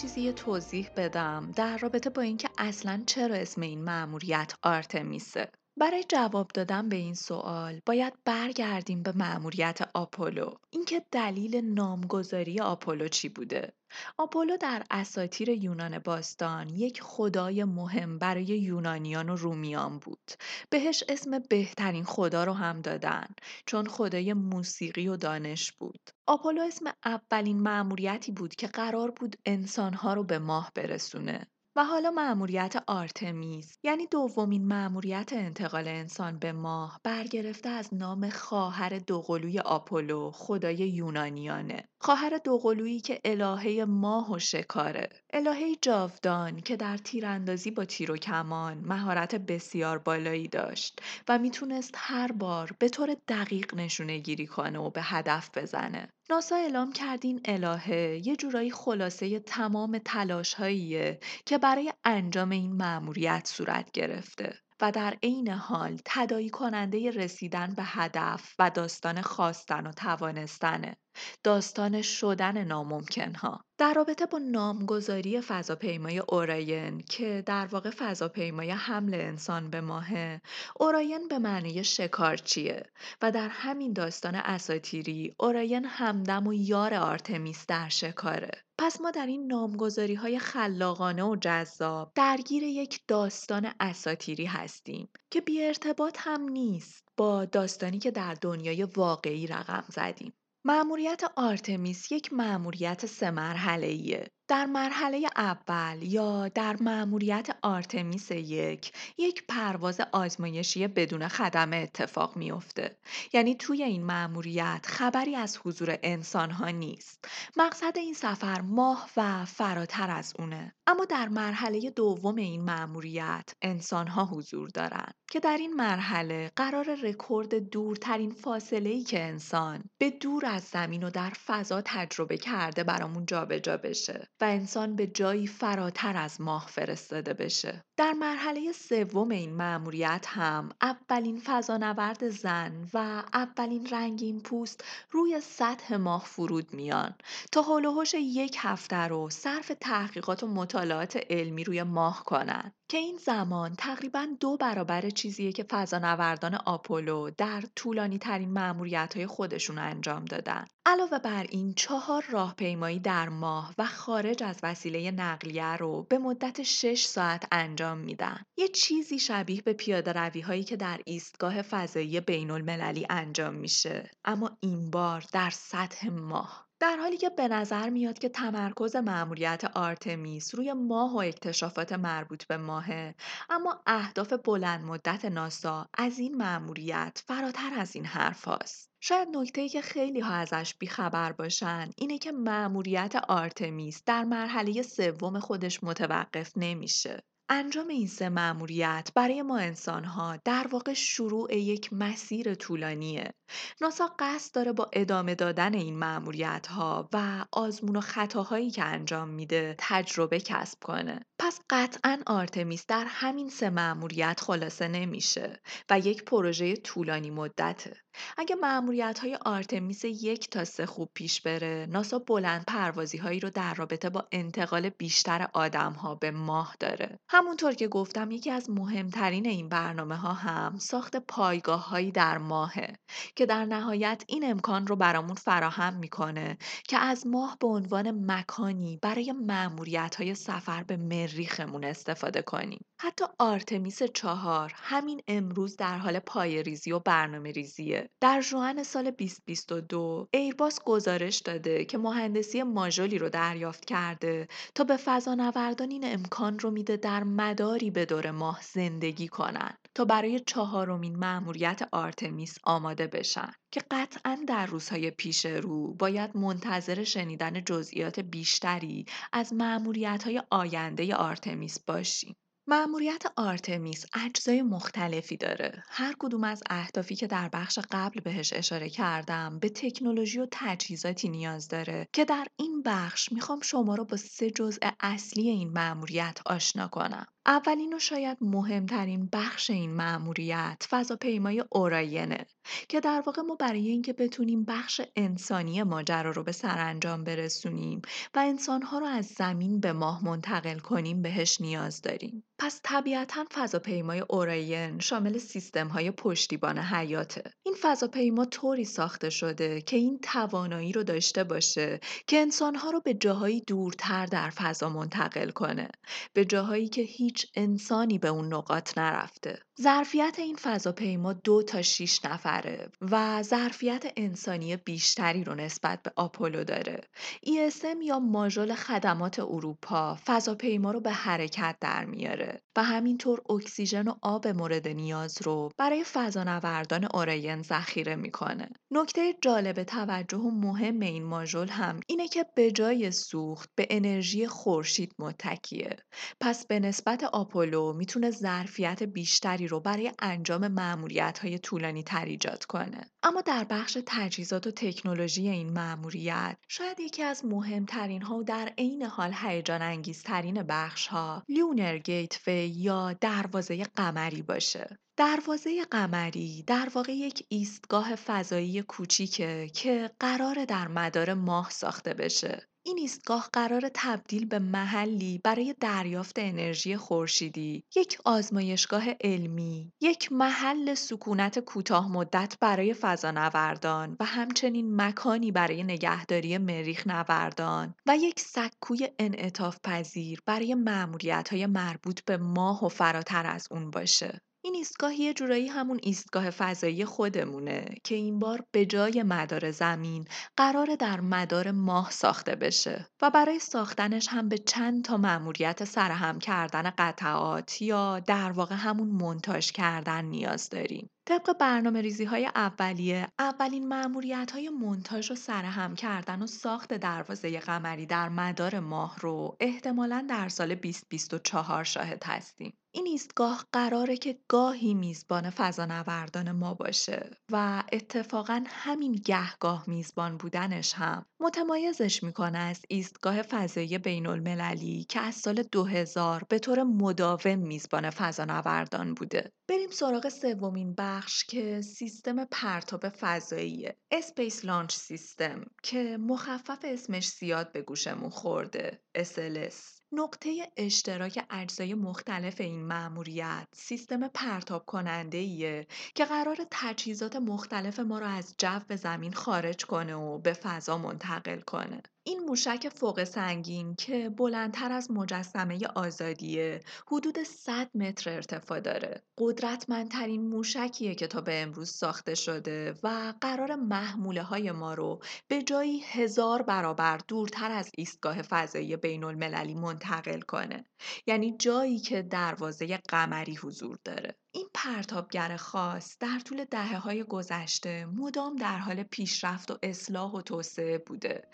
چیزی 0.00 0.20
یه 0.20 0.32
توضیح 0.32 0.90
بدم 0.96 1.52
در 1.56 1.78
رابطه 1.78 2.10
با 2.10 2.22
اینکه 2.22 2.48
اصلا 2.58 3.02
چرا 3.06 3.34
اسم 3.34 3.60
این 3.60 3.84
مأموریت 3.84 4.54
آرتمیسه؟ 4.62 5.50
برای 5.78 6.04
جواب 6.08 6.48
دادن 6.54 6.88
به 6.88 6.96
این 6.96 7.14
سوال 7.14 7.80
باید 7.86 8.12
برگردیم 8.24 9.02
به 9.02 9.12
مأموریت 9.12 9.78
آپولو 9.94 10.54
اینکه 10.70 11.04
دلیل 11.12 11.56
نامگذاری 11.56 12.60
آپولو 12.60 13.08
چی 13.08 13.28
بوده 13.28 13.72
آپولو 14.18 14.56
در 14.56 14.82
اساطیر 14.90 15.48
یونان 15.48 15.98
باستان 15.98 16.68
یک 16.68 17.02
خدای 17.02 17.64
مهم 17.64 18.18
برای 18.18 18.44
یونانیان 18.44 19.28
و 19.28 19.36
رومیان 19.36 19.98
بود. 19.98 20.32
بهش 20.70 21.04
اسم 21.08 21.38
بهترین 21.38 22.04
خدا 22.04 22.44
رو 22.44 22.52
هم 22.52 22.80
دادن 22.80 23.26
چون 23.66 23.86
خدای 23.86 24.32
موسیقی 24.32 25.08
و 25.08 25.16
دانش 25.16 25.72
بود. 25.72 26.10
آپولو 26.26 26.62
اسم 26.62 26.92
اولین 27.04 27.60
مأموریتی 27.60 28.32
بود 28.32 28.54
که 28.54 28.66
قرار 28.66 29.10
بود 29.10 29.36
انسانها 29.46 30.14
رو 30.14 30.24
به 30.24 30.38
ماه 30.38 30.72
برسونه. 30.74 31.46
و 31.78 31.84
حالا 31.84 32.10
مأموریت 32.10 32.74
آرتمیس 32.86 33.78
یعنی 33.82 34.06
دومین 34.06 34.68
مأموریت 34.68 35.32
انتقال 35.32 35.88
انسان 35.88 36.38
به 36.38 36.52
ماه 36.52 37.00
برگرفته 37.04 37.68
از 37.68 37.94
نام 37.94 38.30
خواهر 38.30 38.98
دوقلوی 38.98 39.58
آپولو 39.58 40.30
خدای 40.30 40.74
یونانیانه. 40.74 41.88
خواهر 42.00 42.40
دوقلویی 42.44 43.00
که 43.00 43.20
الهه 43.24 43.84
ماه 43.84 44.32
و 44.32 44.38
شکاره. 44.38 45.08
الهه 45.32 45.76
جاودان 45.82 46.60
که 46.60 46.76
در 46.76 46.96
تیراندازی 46.96 47.70
با 47.70 47.84
تیر 47.84 48.12
و 48.12 48.16
کمان 48.16 48.78
مهارت 48.78 49.34
بسیار 49.34 49.98
بالایی 49.98 50.48
داشت 50.48 51.00
و 51.28 51.38
می‌تونست 51.38 51.94
هر 51.96 52.32
بار 52.32 52.70
به 52.78 52.88
طور 52.88 53.16
دقیق 53.28 53.74
نشونه 53.74 54.18
گیری 54.18 54.46
کنه 54.46 54.78
و 54.78 54.90
به 54.90 55.02
هدف 55.02 55.50
بزنه. 55.58 56.08
ناسا 56.30 56.56
اعلام 56.56 56.92
کرد 56.92 57.20
این 57.26 57.40
الهه 57.44 58.20
یه 58.26 58.36
جورایی 58.36 58.70
خلاصه 58.70 59.40
تمام 59.40 59.98
تلاشهاییه 59.98 61.18
که 61.46 61.58
برای 61.58 61.92
انجام 62.04 62.50
این 62.50 62.72
مأموریت 62.76 63.46
صورت 63.46 63.90
گرفته. 63.90 64.58
و 64.80 64.92
در 64.92 65.16
عین 65.22 65.48
حال 65.48 65.98
تدایی 66.04 66.50
کننده 66.50 67.10
رسیدن 67.10 67.74
به 67.76 67.82
هدف 67.84 68.54
و 68.58 68.70
داستان 68.70 69.22
خواستن 69.22 69.86
و 69.86 69.92
توانستنه. 69.92 70.96
داستان 71.44 72.02
شدن 72.02 72.64
ناممکنها 72.64 73.64
در 73.78 73.94
رابطه 73.94 74.26
با 74.26 74.38
نامگذاری 74.38 75.40
فضاپیمای 75.40 76.18
اوراین 76.18 77.00
که 77.00 77.42
در 77.46 77.66
واقع 77.66 77.90
فضاپیمای 77.90 78.70
حمل 78.70 79.14
انسان 79.14 79.70
به 79.70 79.80
ماهه 79.80 80.40
اوراین 80.80 81.28
به 81.28 81.38
معنی 81.38 81.84
شکارچیه 81.84 82.82
و 83.22 83.32
در 83.32 83.48
همین 83.48 83.92
داستان 83.92 84.34
اساتیری 84.34 85.34
اوراین 85.40 85.84
همدم 85.84 86.46
و 86.46 86.52
یار 86.52 86.94
آرتمیس 86.94 87.66
در 87.66 87.88
شکاره 87.88 88.67
پس 88.80 89.00
ما 89.00 89.10
در 89.10 89.26
این 89.26 89.46
نامگذاری 89.46 90.14
های 90.14 90.38
خلاقانه 90.38 91.24
و 91.24 91.36
جذاب 91.36 92.12
درگیر 92.14 92.62
یک 92.62 93.00
داستان 93.08 93.72
اساتیری 93.80 94.44
هستیم 94.44 95.08
که 95.30 95.40
بی 95.40 95.62
ارتباط 95.62 96.16
هم 96.20 96.42
نیست 96.42 97.04
با 97.16 97.44
داستانی 97.44 97.98
که 97.98 98.10
در 98.10 98.34
دنیای 98.34 98.84
واقعی 98.84 99.46
رقم 99.46 99.84
زدیم. 99.88 100.32
مأموریت 100.64 101.22
آرتمیس 101.36 102.12
یک 102.12 102.32
مأموریت 102.32 103.06
سه 103.06 103.30
مرحله‌ایه 103.30 104.30
در 104.48 104.66
مرحله 104.66 105.28
اول 105.36 106.02
یا 106.02 106.48
در 106.48 106.76
مأموریت 106.80 107.48
آرتمیس 107.62 108.30
یک 108.30 108.92
یک 109.18 109.46
پرواز 109.48 110.00
آزمایشی 110.12 110.88
بدون 110.88 111.28
خدمه 111.28 111.76
اتفاق 111.76 112.36
میافته. 112.36 112.96
یعنی 113.32 113.54
توی 113.54 113.82
این 113.82 114.04
مأموریت 114.04 114.80
خبری 114.86 115.36
از 115.36 115.58
حضور 115.64 115.98
انسان 116.02 116.50
ها 116.50 116.68
نیست. 116.68 117.24
مقصد 117.56 117.98
این 117.98 118.14
سفر 118.14 118.60
ماه 118.60 119.10
و 119.16 119.44
فراتر 119.44 120.10
از 120.10 120.34
اونه. 120.38 120.74
اما 120.86 121.04
در 121.04 121.28
مرحله 121.28 121.90
دوم 121.90 122.36
این 122.36 122.64
مأموریت 122.64 123.54
انسان 123.62 124.06
ها 124.06 124.24
حضور 124.24 124.68
دارن 124.68 125.12
که 125.30 125.40
در 125.40 125.56
این 125.56 125.74
مرحله 125.74 126.50
قراره 126.56 126.94
رکورد 126.94 127.54
دورترین 127.54 128.30
فاصله 128.30 128.90
ای 128.90 129.02
که 129.02 129.24
انسان 129.24 129.84
به 129.98 130.10
دور 130.10 130.46
از 130.46 130.62
زمین 130.62 131.02
و 131.02 131.10
در 131.10 131.30
فضا 131.30 131.82
تجربه 131.84 132.36
کرده 132.36 132.84
برامون 132.84 133.26
جابجا 133.26 133.76
بشه. 133.76 134.28
و 134.40 134.44
انسان 134.44 134.96
به 134.96 135.06
جایی 135.06 135.46
فراتر 135.46 136.16
از 136.16 136.40
ماه 136.40 136.66
فرستاده 136.66 137.34
بشه. 137.34 137.84
در 137.96 138.12
مرحله 138.12 138.72
سوم 138.72 139.28
این 139.28 139.54
مأموریت 139.54 140.26
هم 140.28 140.68
اولین 140.82 141.40
فضانورد 141.44 142.28
زن 142.28 142.88
و 142.94 143.22
اولین 143.32 143.86
رنگین 143.86 144.40
پوست 144.40 144.84
روی 145.10 145.40
سطح 145.40 145.96
ماه 145.96 146.24
فرود 146.24 146.74
میان 146.74 147.14
تا 147.52 147.62
هلوهوش 147.62 148.14
یک 148.14 148.56
هفته 148.58 148.96
رو 148.96 149.30
صرف 149.30 149.72
تحقیقات 149.80 150.42
و 150.42 150.46
مطالعات 150.46 151.18
علمی 151.30 151.64
روی 151.64 151.82
ماه 151.82 152.24
کنن 152.24 152.72
که 152.90 152.98
این 152.98 153.16
زمان 153.16 153.74
تقریبا 153.78 154.26
دو 154.40 154.56
برابر 154.56 155.10
چیزیه 155.10 155.52
که 155.52 155.62
فضانوردان 155.62 156.54
آپولو 156.54 157.30
در 157.30 157.64
طولانی 157.76 158.18
ترین 158.18 158.50
معمولیت 158.50 159.16
های 159.16 159.26
خودشون 159.26 159.78
انجام 159.78 160.24
دادن. 160.24 160.64
علاوه 160.86 161.18
بر 161.18 161.46
این 161.48 161.74
چهار 161.74 162.24
راهپیمایی 162.30 162.98
در 162.98 163.28
ماه 163.28 163.74
و 163.78 163.86
خارج 163.86 164.27
از 164.42 164.60
وسیله 164.62 165.10
نقلیه 165.10 165.76
رو 165.76 166.06
به 166.10 166.18
مدت 166.18 166.62
6 166.62 167.04
ساعت 167.04 167.44
انجام 167.52 167.98
میدن. 167.98 168.42
یه 168.56 168.68
چیزی 168.68 169.18
شبیه 169.18 169.62
به 169.62 169.72
پیاده 169.72 170.12
روی 170.12 170.40
هایی 170.40 170.64
که 170.64 170.76
در 170.76 171.00
ایستگاه 171.04 171.62
فضایی 171.62 172.20
بین 172.20 172.50
المللی 172.50 173.06
انجام 173.10 173.54
میشه. 173.54 174.10
اما 174.24 174.58
این 174.60 174.90
بار 174.90 175.24
در 175.32 175.50
سطح 175.50 176.08
ماه. 176.08 176.68
در 176.80 176.96
حالی 176.96 177.16
که 177.16 177.30
به 177.30 177.48
نظر 177.48 177.90
میاد 177.90 178.18
که 178.18 178.28
تمرکز 178.28 178.96
مأموریت 178.96 179.64
آرتمیس 179.74 180.54
روی 180.54 180.72
ماه 180.72 181.14
و 181.14 181.16
اکتشافات 181.16 181.92
مربوط 181.92 182.46
به 182.46 182.56
ماهه 182.56 183.14
اما 183.50 183.82
اهداف 183.86 184.32
بلند 184.32 184.84
مدت 184.84 185.24
ناسا 185.24 185.88
از 185.94 186.18
این 186.18 186.36
مأموریت 186.36 187.22
فراتر 187.26 187.70
از 187.78 187.96
این 187.96 188.04
حرف 188.04 188.44
هاست. 188.44 188.87
شاید 189.00 189.28
نکته‌ای 189.32 189.68
که 189.68 189.82
خیلی 189.82 190.20
ها 190.20 190.34
ازش 190.34 190.74
بیخبر 190.78 191.32
باشن 191.32 191.90
اینه 191.96 192.18
که 192.18 192.32
مأموریت 192.32 193.16
آرتمیس 193.28 194.02
در 194.06 194.24
مرحله 194.24 194.82
سوم 194.82 195.40
خودش 195.40 195.84
متوقف 195.84 196.52
نمیشه. 196.56 197.22
انجام 197.50 197.88
این 197.88 198.06
سه 198.06 198.28
مأموریت 198.28 199.10
برای 199.14 199.42
ما 199.42 199.58
انسانها 199.58 200.36
در 200.44 200.66
واقع 200.70 200.92
شروع 200.92 201.56
یک 201.56 201.92
مسیر 201.92 202.54
طولانیه. 202.54 203.34
ناسا 203.80 204.10
قصد 204.18 204.54
داره 204.54 204.72
با 204.72 204.90
ادامه 204.92 205.34
دادن 205.34 205.74
این 205.74 205.98
مأموریت 205.98 206.66
ها 206.66 207.08
و 207.12 207.44
آزمون 207.52 207.96
و 207.96 208.00
خطاهایی 208.00 208.70
که 208.70 208.84
انجام 208.84 209.28
میده 209.28 209.74
تجربه 209.78 210.40
کسب 210.40 210.78
کنه. 210.82 211.26
پس 211.38 211.60
قطعا 211.70 212.18
آرتمیس 212.26 212.86
در 212.86 213.04
همین 213.08 213.50
سه 213.50 213.70
مأموریت 213.70 214.40
خلاصه 214.40 214.88
نمیشه 214.88 215.60
و 215.90 215.98
یک 215.98 216.24
پروژه 216.24 216.76
طولانی 216.76 217.30
مدته. 217.30 217.96
اگه 218.36 218.56
مأموریت 218.56 219.18
های 219.18 219.38
آرتمیس 219.44 220.04
یک 220.04 220.50
تا 220.50 220.64
سه 220.64 220.86
خوب 220.86 221.10
پیش 221.14 221.40
بره، 221.42 221.86
ناسا 221.90 222.18
بلند 222.18 222.64
پروازی 222.66 223.18
هایی 223.18 223.40
رو 223.40 223.50
در 223.50 223.74
رابطه 223.74 224.10
با 224.10 224.28
انتقال 224.32 224.88
بیشتر 224.88 225.48
آدم 225.52 225.92
ها 225.92 226.14
به 226.14 226.30
ماه 226.30 226.76
داره. 226.80 227.18
همونطور 227.28 227.72
که 227.72 227.88
گفتم 227.88 228.30
یکی 228.30 228.50
از 228.50 228.70
مهمترین 228.70 229.46
این 229.46 229.68
برنامه 229.68 230.16
ها 230.16 230.32
هم 230.32 230.78
ساخت 230.78 231.16
پایگاه 231.16 231.88
هایی 231.88 232.12
در 232.12 232.38
ماهه 232.38 232.92
که 233.36 233.46
در 233.46 233.64
نهایت 233.64 234.24
این 234.26 234.50
امکان 234.50 234.86
رو 234.86 234.96
برامون 234.96 235.34
فراهم 235.34 235.94
می‌کنه 235.94 236.58
که 236.88 236.98
از 236.98 237.26
ماه 237.26 237.56
به 237.60 237.66
عنوان 237.66 238.30
مکانی 238.30 238.98
برای 239.02 239.32
مأموریت 239.32 240.14
های 240.14 240.34
سفر 240.34 240.82
به 240.82 240.96
مریخمون 240.96 241.84
استفاده 241.84 242.42
کنیم. 242.42 242.84
حتی 243.00 243.24
آرتمیس 243.38 244.02
چهار 244.02 244.72
همین 244.76 245.22
امروز 245.28 245.76
در 245.76 245.98
حال 245.98 246.18
پایه‌ریزی 246.18 246.92
و 246.92 246.98
برنامه 246.98 247.50
ریزیه. 247.50 248.07
در 248.20 248.40
ژوئن 248.40 248.82
سال 248.82 249.10
2022 249.10 250.28
ایرباس 250.32 250.80
گزارش 250.84 251.38
داده 251.38 251.84
که 251.84 251.98
مهندسی 251.98 252.62
ماژولی 252.62 253.18
رو 253.18 253.28
دریافت 253.28 253.84
کرده 253.84 254.48
تا 254.74 254.84
به 254.84 254.96
فضانوردان 254.96 255.90
این 255.90 256.04
امکان 256.04 256.58
رو 256.58 256.70
میده 256.70 256.96
در 256.96 257.24
مداری 257.24 257.90
به 257.90 258.04
دور 258.04 258.30
ماه 258.30 258.60
زندگی 258.62 259.28
کنن 259.28 259.74
تا 259.94 260.04
برای 260.04 260.40
چهارمین 260.40 261.16
مأموریت 261.16 261.88
آرتمیس 261.92 262.58
آماده 262.64 263.06
بشن 263.06 263.52
که 263.72 263.80
قطعا 263.90 264.38
در 264.46 264.66
روزهای 264.66 265.10
پیش 265.10 265.46
رو 265.46 265.94
باید 265.94 266.36
منتظر 266.36 267.04
شنیدن 267.04 267.64
جزئیات 267.64 268.20
بیشتری 268.20 269.06
از 269.32 269.52
مأموریت 269.52 270.22
های 270.24 270.42
آینده 270.50 271.14
آرتمیس 271.14 271.78
باشیم. 271.86 272.36
مأموریت 272.70 273.22
آرتمیس 273.36 274.06
اجزای 274.26 274.62
مختلفی 274.62 275.36
داره. 275.36 275.82
هر 275.88 276.14
کدوم 276.18 276.44
از 276.44 276.62
اهدافی 276.70 277.16
که 277.16 277.26
در 277.26 277.48
بخش 277.52 277.78
قبل 277.92 278.20
بهش 278.20 278.52
اشاره 278.52 278.90
کردم 278.90 279.58
به 279.58 279.68
تکنولوژی 279.68 280.38
و 280.38 280.46
تجهیزاتی 280.50 281.28
نیاز 281.28 281.68
داره 281.68 282.08
که 282.12 282.24
در 282.24 282.46
این 282.56 282.82
بخش 282.82 283.32
می‌خوام 283.32 283.60
شما 283.60 283.94
رو 283.94 284.04
با 284.04 284.16
سه 284.16 284.50
جزء 284.50 284.90
اصلی 285.00 285.48
این 285.48 285.72
مأموریت 285.72 286.38
آشنا 286.46 286.88
کنم. 286.88 287.26
اولین 287.48 287.94
و 287.94 287.98
شاید 287.98 288.38
مهمترین 288.40 289.28
بخش 289.32 289.70
این 289.70 289.94
مأموریت 289.94 290.86
فضاپیمای 290.90 291.64
Orion 291.72 292.34
ه 292.34 292.46
که 292.88 293.00
در 293.00 293.22
واقع 293.26 293.42
ما 293.42 293.54
برای 293.54 293.88
اینکه 293.88 294.12
بتونیم 294.12 294.64
بخش 294.64 295.00
انسانی 295.16 295.82
ماجرا 295.82 296.30
رو 296.30 296.42
به 296.42 296.52
سرانجام 296.52 297.24
برسونیم 297.24 298.02
و 298.34 298.38
انسانها 298.38 298.98
رو 298.98 299.06
از 299.06 299.26
زمین 299.26 299.80
به 299.80 299.92
ماه 299.92 300.24
منتقل 300.24 300.78
کنیم 300.78 301.22
بهش 301.22 301.60
نیاز 301.60 302.02
داریم. 302.02 302.44
پس 302.58 302.80
طبیعتا 302.84 303.44
فضاپیمای 303.52 304.20
اوراین 304.28 304.98
شامل 304.98 305.38
سیستم 305.38 305.88
های 305.88 306.10
پشتیبان 306.10 306.78
حیاته. 306.78 307.42
این 307.62 307.74
فضاپیما 307.80 308.44
طوری 308.44 308.84
ساخته 308.84 309.30
شده 309.30 309.80
که 309.80 309.96
این 309.96 310.18
توانایی 310.22 310.92
رو 310.92 311.02
داشته 311.02 311.44
باشه 311.44 312.00
که 312.26 312.36
انسانها 312.40 312.90
رو 312.90 313.00
به 313.00 313.14
جاهایی 313.14 313.60
دورتر 313.66 314.26
در 314.26 314.50
فضا 314.50 314.88
منتقل 314.88 315.50
کنه. 315.50 315.88
به 316.32 316.44
جاهایی 316.44 316.88
که 316.88 317.02
هیچ 317.02 317.37
انسانی 317.54 318.18
به 318.18 318.28
اون 318.28 318.54
نقاط 318.54 318.98
نرفته. 318.98 319.62
ظرفیت 319.82 320.34
این 320.38 320.56
فضاپیما 320.56 321.32
دو 321.32 321.62
تا 321.62 321.82
6 321.82 322.24
نفره 322.24 322.88
و 323.00 323.42
ظرفیت 323.42 324.12
انسانی 324.16 324.76
بیشتری 324.76 325.44
رو 325.44 325.54
نسبت 325.54 326.02
به 326.02 326.12
آپولو 326.16 326.64
داره. 326.64 327.00
ESM 327.46 328.02
یا 328.02 328.18
ماژول 328.18 328.74
خدمات 328.74 329.38
اروپا 329.38 330.18
فضاپیما 330.26 330.90
رو 330.90 331.00
به 331.00 331.10
حرکت 331.10 331.76
در 331.80 332.04
میاره 332.04 332.60
و 332.76 332.82
همینطور 332.82 333.40
اکسیژن 333.50 334.08
و 334.08 334.14
آب 334.22 334.48
مورد 334.48 334.88
نیاز 334.88 335.42
رو 335.42 335.70
برای 335.78 336.04
فضانوردان 336.04 337.08
اوریان 337.14 337.62
ذخیره 337.62 338.16
می‌کنه. 338.16 338.68
نکته 338.90 339.34
جالب 339.42 339.82
توجه 339.82 340.38
و 340.38 340.50
مهم 340.50 341.00
این 341.00 341.24
ماژول 341.24 341.68
هم 341.68 342.00
اینه 342.06 342.28
که 342.28 342.46
به 342.54 342.72
جای 342.72 343.10
سوخت 343.10 343.70
به 343.74 343.86
انرژی 343.90 344.46
خورشید 344.46 345.14
متکیه. 345.18 345.96
پس 346.40 346.66
به 346.66 346.80
نسبت 346.80 347.24
آپولو 347.32 347.92
می‌تونه 347.92 348.30
ظرفیت 348.30 349.02
بیشتری 349.02 349.68
رو 349.68 349.80
برای 349.80 350.12
انجام 350.18 350.68
معمولیت 350.68 351.38
های 351.38 351.58
طولانی 351.58 352.02
تر 352.02 352.24
ایجاد 352.24 352.64
کنه. 352.64 353.10
اما 353.22 353.40
در 353.40 353.64
بخش 353.64 353.98
تجهیزات 354.06 354.66
و 354.66 354.70
تکنولوژی 354.70 355.48
این 355.48 355.72
معمولیت 355.72 356.56
شاید 356.68 357.00
یکی 357.00 357.22
از 357.22 357.44
مهمترین 357.44 358.22
ها 358.22 358.36
و 358.38 358.42
در 358.42 358.72
عین 358.78 359.02
حال 359.02 359.34
هیجان 359.42 359.82
انگیزترین 359.82 360.62
بخش 360.62 361.06
ها 361.06 361.42
لیونر 361.48 361.98
گیتوی 361.98 362.66
یا 362.66 363.12
دروازه 363.12 363.84
قمری 363.84 364.42
باشه. 364.42 364.98
دروازه 365.16 365.84
قمری 365.84 366.62
در 366.66 366.88
واقع 366.94 367.12
یک 367.12 367.46
ایستگاه 367.48 368.14
فضایی 368.14 368.82
کوچیکه 368.82 369.70
که 369.74 370.10
قرار 370.20 370.64
در 370.64 370.88
مدار 370.88 371.34
ماه 371.34 371.70
ساخته 371.70 372.14
بشه. 372.14 372.67
این 372.88 372.98
ایستگاه 372.98 373.48
قرار 373.52 373.90
تبدیل 373.94 374.46
به 374.46 374.58
محلی 374.58 375.40
برای 375.44 375.74
دریافت 375.80 376.38
انرژی 376.38 376.96
خورشیدی، 376.96 377.84
یک 377.96 378.18
آزمایشگاه 378.24 379.04
علمی، 379.20 379.92
یک 380.00 380.32
محل 380.32 380.94
سکونت 380.94 381.58
کوتاه 381.58 382.12
مدت 382.12 382.56
برای 382.60 382.94
فضانوردان 382.94 384.16
و 384.20 384.24
همچنین 384.24 384.96
مکانی 384.96 385.52
برای 385.52 385.82
نگهداری 385.82 386.58
مریخ 386.58 387.06
نوردان 387.06 387.94
و 388.06 388.16
یک 388.16 388.40
سکوی 388.40 389.08
انعطاف 389.18 389.78
پذیر 389.84 390.42
برای 390.46 390.74
معمولیت 390.74 391.48
های 391.48 391.66
مربوط 391.66 392.20
به 392.24 392.36
ماه 392.36 392.84
و 392.84 392.88
فراتر 392.88 393.46
از 393.46 393.68
اون 393.70 393.90
باشه. 393.90 394.40
این 394.64 394.74
ایستگاه 394.74 395.14
یه 395.14 395.34
جورایی 395.34 395.68
همون 395.68 395.98
ایستگاه 396.02 396.50
فضایی 396.50 397.04
خودمونه 397.04 397.94
که 398.04 398.14
این 398.14 398.38
بار 398.38 398.64
به 398.72 398.86
جای 398.86 399.22
مدار 399.22 399.70
زمین 399.70 400.24
قرار 400.56 400.94
در 400.94 401.20
مدار 401.20 401.70
ماه 401.70 402.10
ساخته 402.10 402.54
بشه 402.56 403.06
و 403.22 403.30
برای 403.30 403.58
ساختنش 403.58 404.28
هم 404.28 404.48
به 404.48 404.58
چند 404.58 405.04
تا 405.04 405.16
مأموریت 405.16 405.84
سرهم 405.84 406.38
کردن 406.38 406.92
قطعات 406.98 407.82
یا 407.82 408.20
در 408.20 408.52
واقع 408.52 408.74
همون 408.74 409.08
منتاج 409.08 409.72
کردن 409.72 410.24
نیاز 410.24 410.68
داریم. 410.68 411.10
طبق 411.28 411.58
برنامه 411.58 412.00
ریزی 412.00 412.24
های 412.24 412.46
اولیه 412.46 413.28
اولین 413.38 413.88
معمولیت 413.88 414.50
های 414.50 414.68
منتاژ 414.68 415.30
و 415.30 415.34
سرهم 415.34 415.94
کردن 415.94 416.42
و 416.42 416.46
ساخت 416.46 416.94
دروازه 416.94 417.60
قمری 417.60 418.06
در 418.06 418.28
مدار 418.28 418.80
ماه 418.80 419.16
رو 419.20 419.56
احتمالا 419.60 420.26
در 420.28 420.48
سال 420.48 420.74
2024 420.74 421.84
شاهد 421.84 422.24
هستیم. 422.24 422.72
این 422.94 423.06
ایستگاه 423.06 423.64
قراره 423.72 424.16
که 424.16 424.38
گاهی 424.48 424.94
میزبان 424.94 425.50
فضانوردان 425.50 426.52
ما 426.52 426.74
باشه 426.74 427.30
و 427.52 427.82
اتفاقا 427.92 428.64
همین 428.66 429.12
گهگاه 429.12 429.84
میزبان 429.86 430.36
بودنش 430.36 430.94
هم 430.94 431.26
متمایزش 431.40 432.22
می‌کنه 432.22 432.58
از 432.58 432.80
ایستگاه 432.88 433.42
فضایی 433.42 433.98
بین 433.98 434.26
المللی 434.26 435.04
که 435.04 435.20
از 435.20 435.34
سال 435.34 435.62
2000 435.62 436.44
به 436.48 436.58
طور 436.58 436.82
مداوم 436.82 437.58
میزبان 437.58 438.10
فضانوردان 438.10 439.14
بوده. 439.14 439.52
بریم 439.68 439.90
سراغ 439.90 440.28
سومین 440.28 440.94
بخش 440.98 441.44
که 441.44 441.80
سیستم 441.80 442.44
پرتاب 442.44 443.08
فضاییه. 443.08 443.96
Space 444.10 444.64
Launch 444.64 444.94
System 444.94 445.66
که 445.82 446.16
مخفف 446.20 446.78
اسمش 446.84 447.28
زیاد 447.28 447.72
به 447.72 447.82
گوشمون 447.82 448.30
خورده. 448.30 449.00
SLS 449.18 449.98
نقطه 450.12 450.72
اشتراک 450.76 451.46
اجزای 451.50 451.94
مختلف 451.94 452.60
این 452.60 452.86
مأموریت 452.86 453.68
سیستم 453.72 454.28
پرتاب 454.28 454.86
کننده 454.86 455.38
ایه 455.38 455.86
که 456.14 456.24
قرار 456.24 456.56
تجهیزات 456.70 457.36
مختلف 457.36 458.00
ما 458.00 458.18
را 458.18 458.26
از 458.26 458.54
جو 458.58 458.96
زمین 458.96 459.32
خارج 459.32 459.84
کنه 459.84 460.14
و 460.14 460.38
به 460.38 460.52
فضا 460.52 460.98
منتقل 460.98 461.60
کنه. 461.60 462.02
این 462.28 462.40
موشک 462.40 462.88
فوق 462.88 463.24
سنگین 463.24 463.94
که 463.94 464.28
بلندتر 464.28 464.92
از 464.92 465.10
مجسمه 465.10 465.86
آزادیه 465.94 466.80
حدود 467.06 467.42
100 467.42 467.90
متر 467.94 468.30
ارتفاع 468.30 468.80
داره. 468.80 469.22
قدرتمندترین 469.38 470.48
موشکیه 470.48 471.14
که 471.14 471.26
تا 471.26 471.40
به 471.40 471.62
امروز 471.62 471.90
ساخته 471.90 472.34
شده 472.34 472.94
و 473.02 473.34
قرار 473.40 473.74
محموله 473.74 474.42
های 474.42 474.72
ما 474.72 474.94
رو 474.94 475.22
به 475.48 475.62
جایی 475.62 476.00
هزار 476.00 476.62
برابر 476.62 477.18
دورتر 477.28 477.70
از 477.70 477.90
ایستگاه 477.94 478.42
فضایی 478.42 478.96
بین 478.96 479.24
المللی 479.24 479.74
منتقل 479.74 480.40
کنه. 480.40 480.84
یعنی 481.26 481.56
جایی 481.56 481.98
که 481.98 482.22
دروازه 482.22 482.96
قمری 482.96 483.54
حضور 483.54 483.98
داره. 484.04 484.38
این 484.52 484.68
پرتابگر 484.74 485.56
خاص 485.56 486.16
در 486.20 486.38
طول 486.44 486.64
دهه 486.64 486.98
های 486.98 487.24
گذشته 487.24 488.06
مدام 488.06 488.56
در 488.56 488.78
حال 488.78 489.02
پیشرفت 489.02 489.70
و 489.70 489.78
اصلاح 489.82 490.32
و 490.32 490.42
توسعه 490.42 490.98
بوده. 490.98 491.48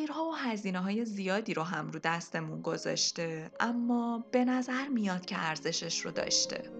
تأخیرها 0.00 0.24
و 0.24 0.34
هزینه 0.34 0.78
های 0.78 1.04
زیادی 1.04 1.54
رو 1.54 1.62
هم 1.62 1.90
رو 1.90 1.98
دستمون 1.98 2.62
گذاشته 2.62 3.50
اما 3.60 4.24
به 4.30 4.44
نظر 4.44 4.88
میاد 4.88 5.26
که 5.26 5.36
ارزشش 5.38 6.00
رو 6.00 6.10
داشته. 6.10 6.70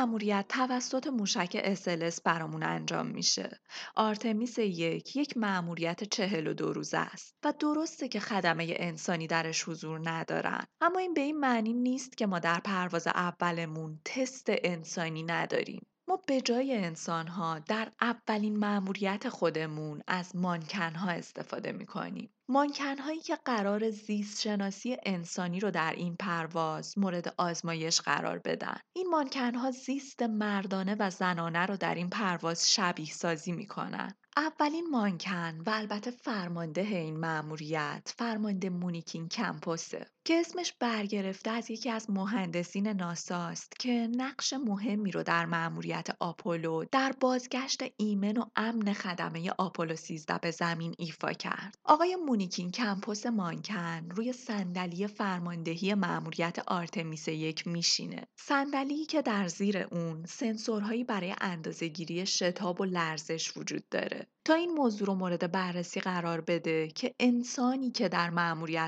مأموریت 0.00 0.44
توسط 0.48 1.06
موشک 1.06 1.60
اسلس 1.64 2.20
برامون 2.20 2.62
انجام 2.62 3.06
میشه. 3.06 3.60
آرتمیس 3.96 4.58
یک 4.58 5.16
یک 5.16 5.36
مأموریت 5.36 6.04
چهل 6.04 6.46
و 6.46 6.54
دو 6.54 6.72
روزه 6.72 6.98
است 6.98 7.36
و 7.44 7.52
درسته 7.58 8.08
که 8.08 8.20
خدمه 8.20 8.74
انسانی 8.76 9.26
درش 9.26 9.68
حضور 9.68 10.10
ندارن 10.10 10.64
اما 10.80 10.98
این 10.98 11.14
به 11.14 11.20
این 11.20 11.38
معنی 11.38 11.72
نیست 11.72 12.16
که 12.16 12.26
ما 12.26 12.38
در 12.38 12.60
پرواز 12.60 13.06
اولمون 13.06 14.00
تست 14.04 14.46
انسانی 14.48 15.22
نداریم. 15.22 15.86
ما 16.10 16.20
به 16.26 16.40
جای 16.40 16.76
انسانها 16.76 17.58
در 17.58 17.92
اولین 18.00 18.58
مأموریت 18.58 19.28
خودمون 19.28 20.02
از 20.06 20.36
مانکنها 20.36 21.10
استفاده 21.10 21.72
می‌کنیم. 21.72 22.30
مانکنهایی 22.48 23.20
که 23.20 23.36
قرار 23.44 23.90
زیست 23.90 24.40
شناسی 24.40 24.96
انسانی 25.06 25.60
رو 25.60 25.70
در 25.70 25.92
این 25.96 26.16
پرواز 26.16 26.98
مورد 26.98 27.34
آزمایش 27.38 28.00
قرار 28.00 28.38
بدن. 28.38 28.76
این 28.96 29.08
مانکنها 29.10 29.70
زیست 29.70 30.22
مردانه 30.22 30.96
و 30.98 31.10
زنانه 31.10 31.66
رو 31.66 31.76
در 31.76 31.94
این 31.94 32.10
پرواز 32.10 32.72
شبیه 32.72 33.12
سازی 33.12 33.52
می‌کنن. 33.52 34.14
اولین 34.36 34.90
مانکن 34.90 35.60
و 35.66 35.70
البته 35.70 36.10
فرمانده 36.10 36.80
این 36.80 37.16
مأموریت 37.16 38.14
فرمانده 38.16 38.70
مونیکین 38.70 39.28
کمپوسه 39.28 40.06
که 40.24 40.40
اسمش 40.40 40.72
برگرفته 40.80 41.50
از 41.50 41.70
یکی 41.70 41.90
از 41.90 42.10
مهندسین 42.10 42.88
ناساست 42.88 43.72
که 43.78 44.08
نقش 44.16 44.52
مهمی 44.52 45.10
رو 45.10 45.22
در 45.22 45.46
مأموریت 45.46 46.08
آپولو 46.20 46.84
در 46.92 47.12
بازگشت 47.20 47.82
ایمن 47.96 48.36
و 48.36 48.44
امن 48.56 48.92
خدمه 48.92 49.50
آپولو 49.58 49.96
13 49.96 50.38
به 50.38 50.50
زمین 50.50 50.94
ایفا 50.98 51.32
کرد. 51.32 51.78
آقای 51.84 52.16
مونیکین 52.16 52.70
کمپوس 52.70 53.26
مانکن 53.26 54.08
روی 54.10 54.32
صندلی 54.32 55.06
فرماندهی 55.06 55.94
مأموریت 55.94 56.58
آرتمیس 56.66 57.28
یک 57.28 57.66
میشینه. 57.66 58.26
صندلی 58.36 59.06
که 59.06 59.22
در 59.22 59.48
زیر 59.48 59.78
اون 59.78 60.26
سنسورهایی 60.26 61.04
برای 61.04 61.34
اندازهگیری 61.40 62.26
شتاب 62.26 62.80
و 62.80 62.84
لرزش 62.84 63.56
وجود 63.56 63.88
داره. 63.88 64.19
تا 64.44 64.54
این 64.54 64.70
موضوع 64.72 65.06
رو 65.06 65.14
مورد 65.14 65.52
بررسی 65.52 66.00
قرار 66.00 66.40
بده 66.40 66.88
که 66.88 67.14
انسانی 67.20 67.90
که 67.90 68.08
در 68.08 68.30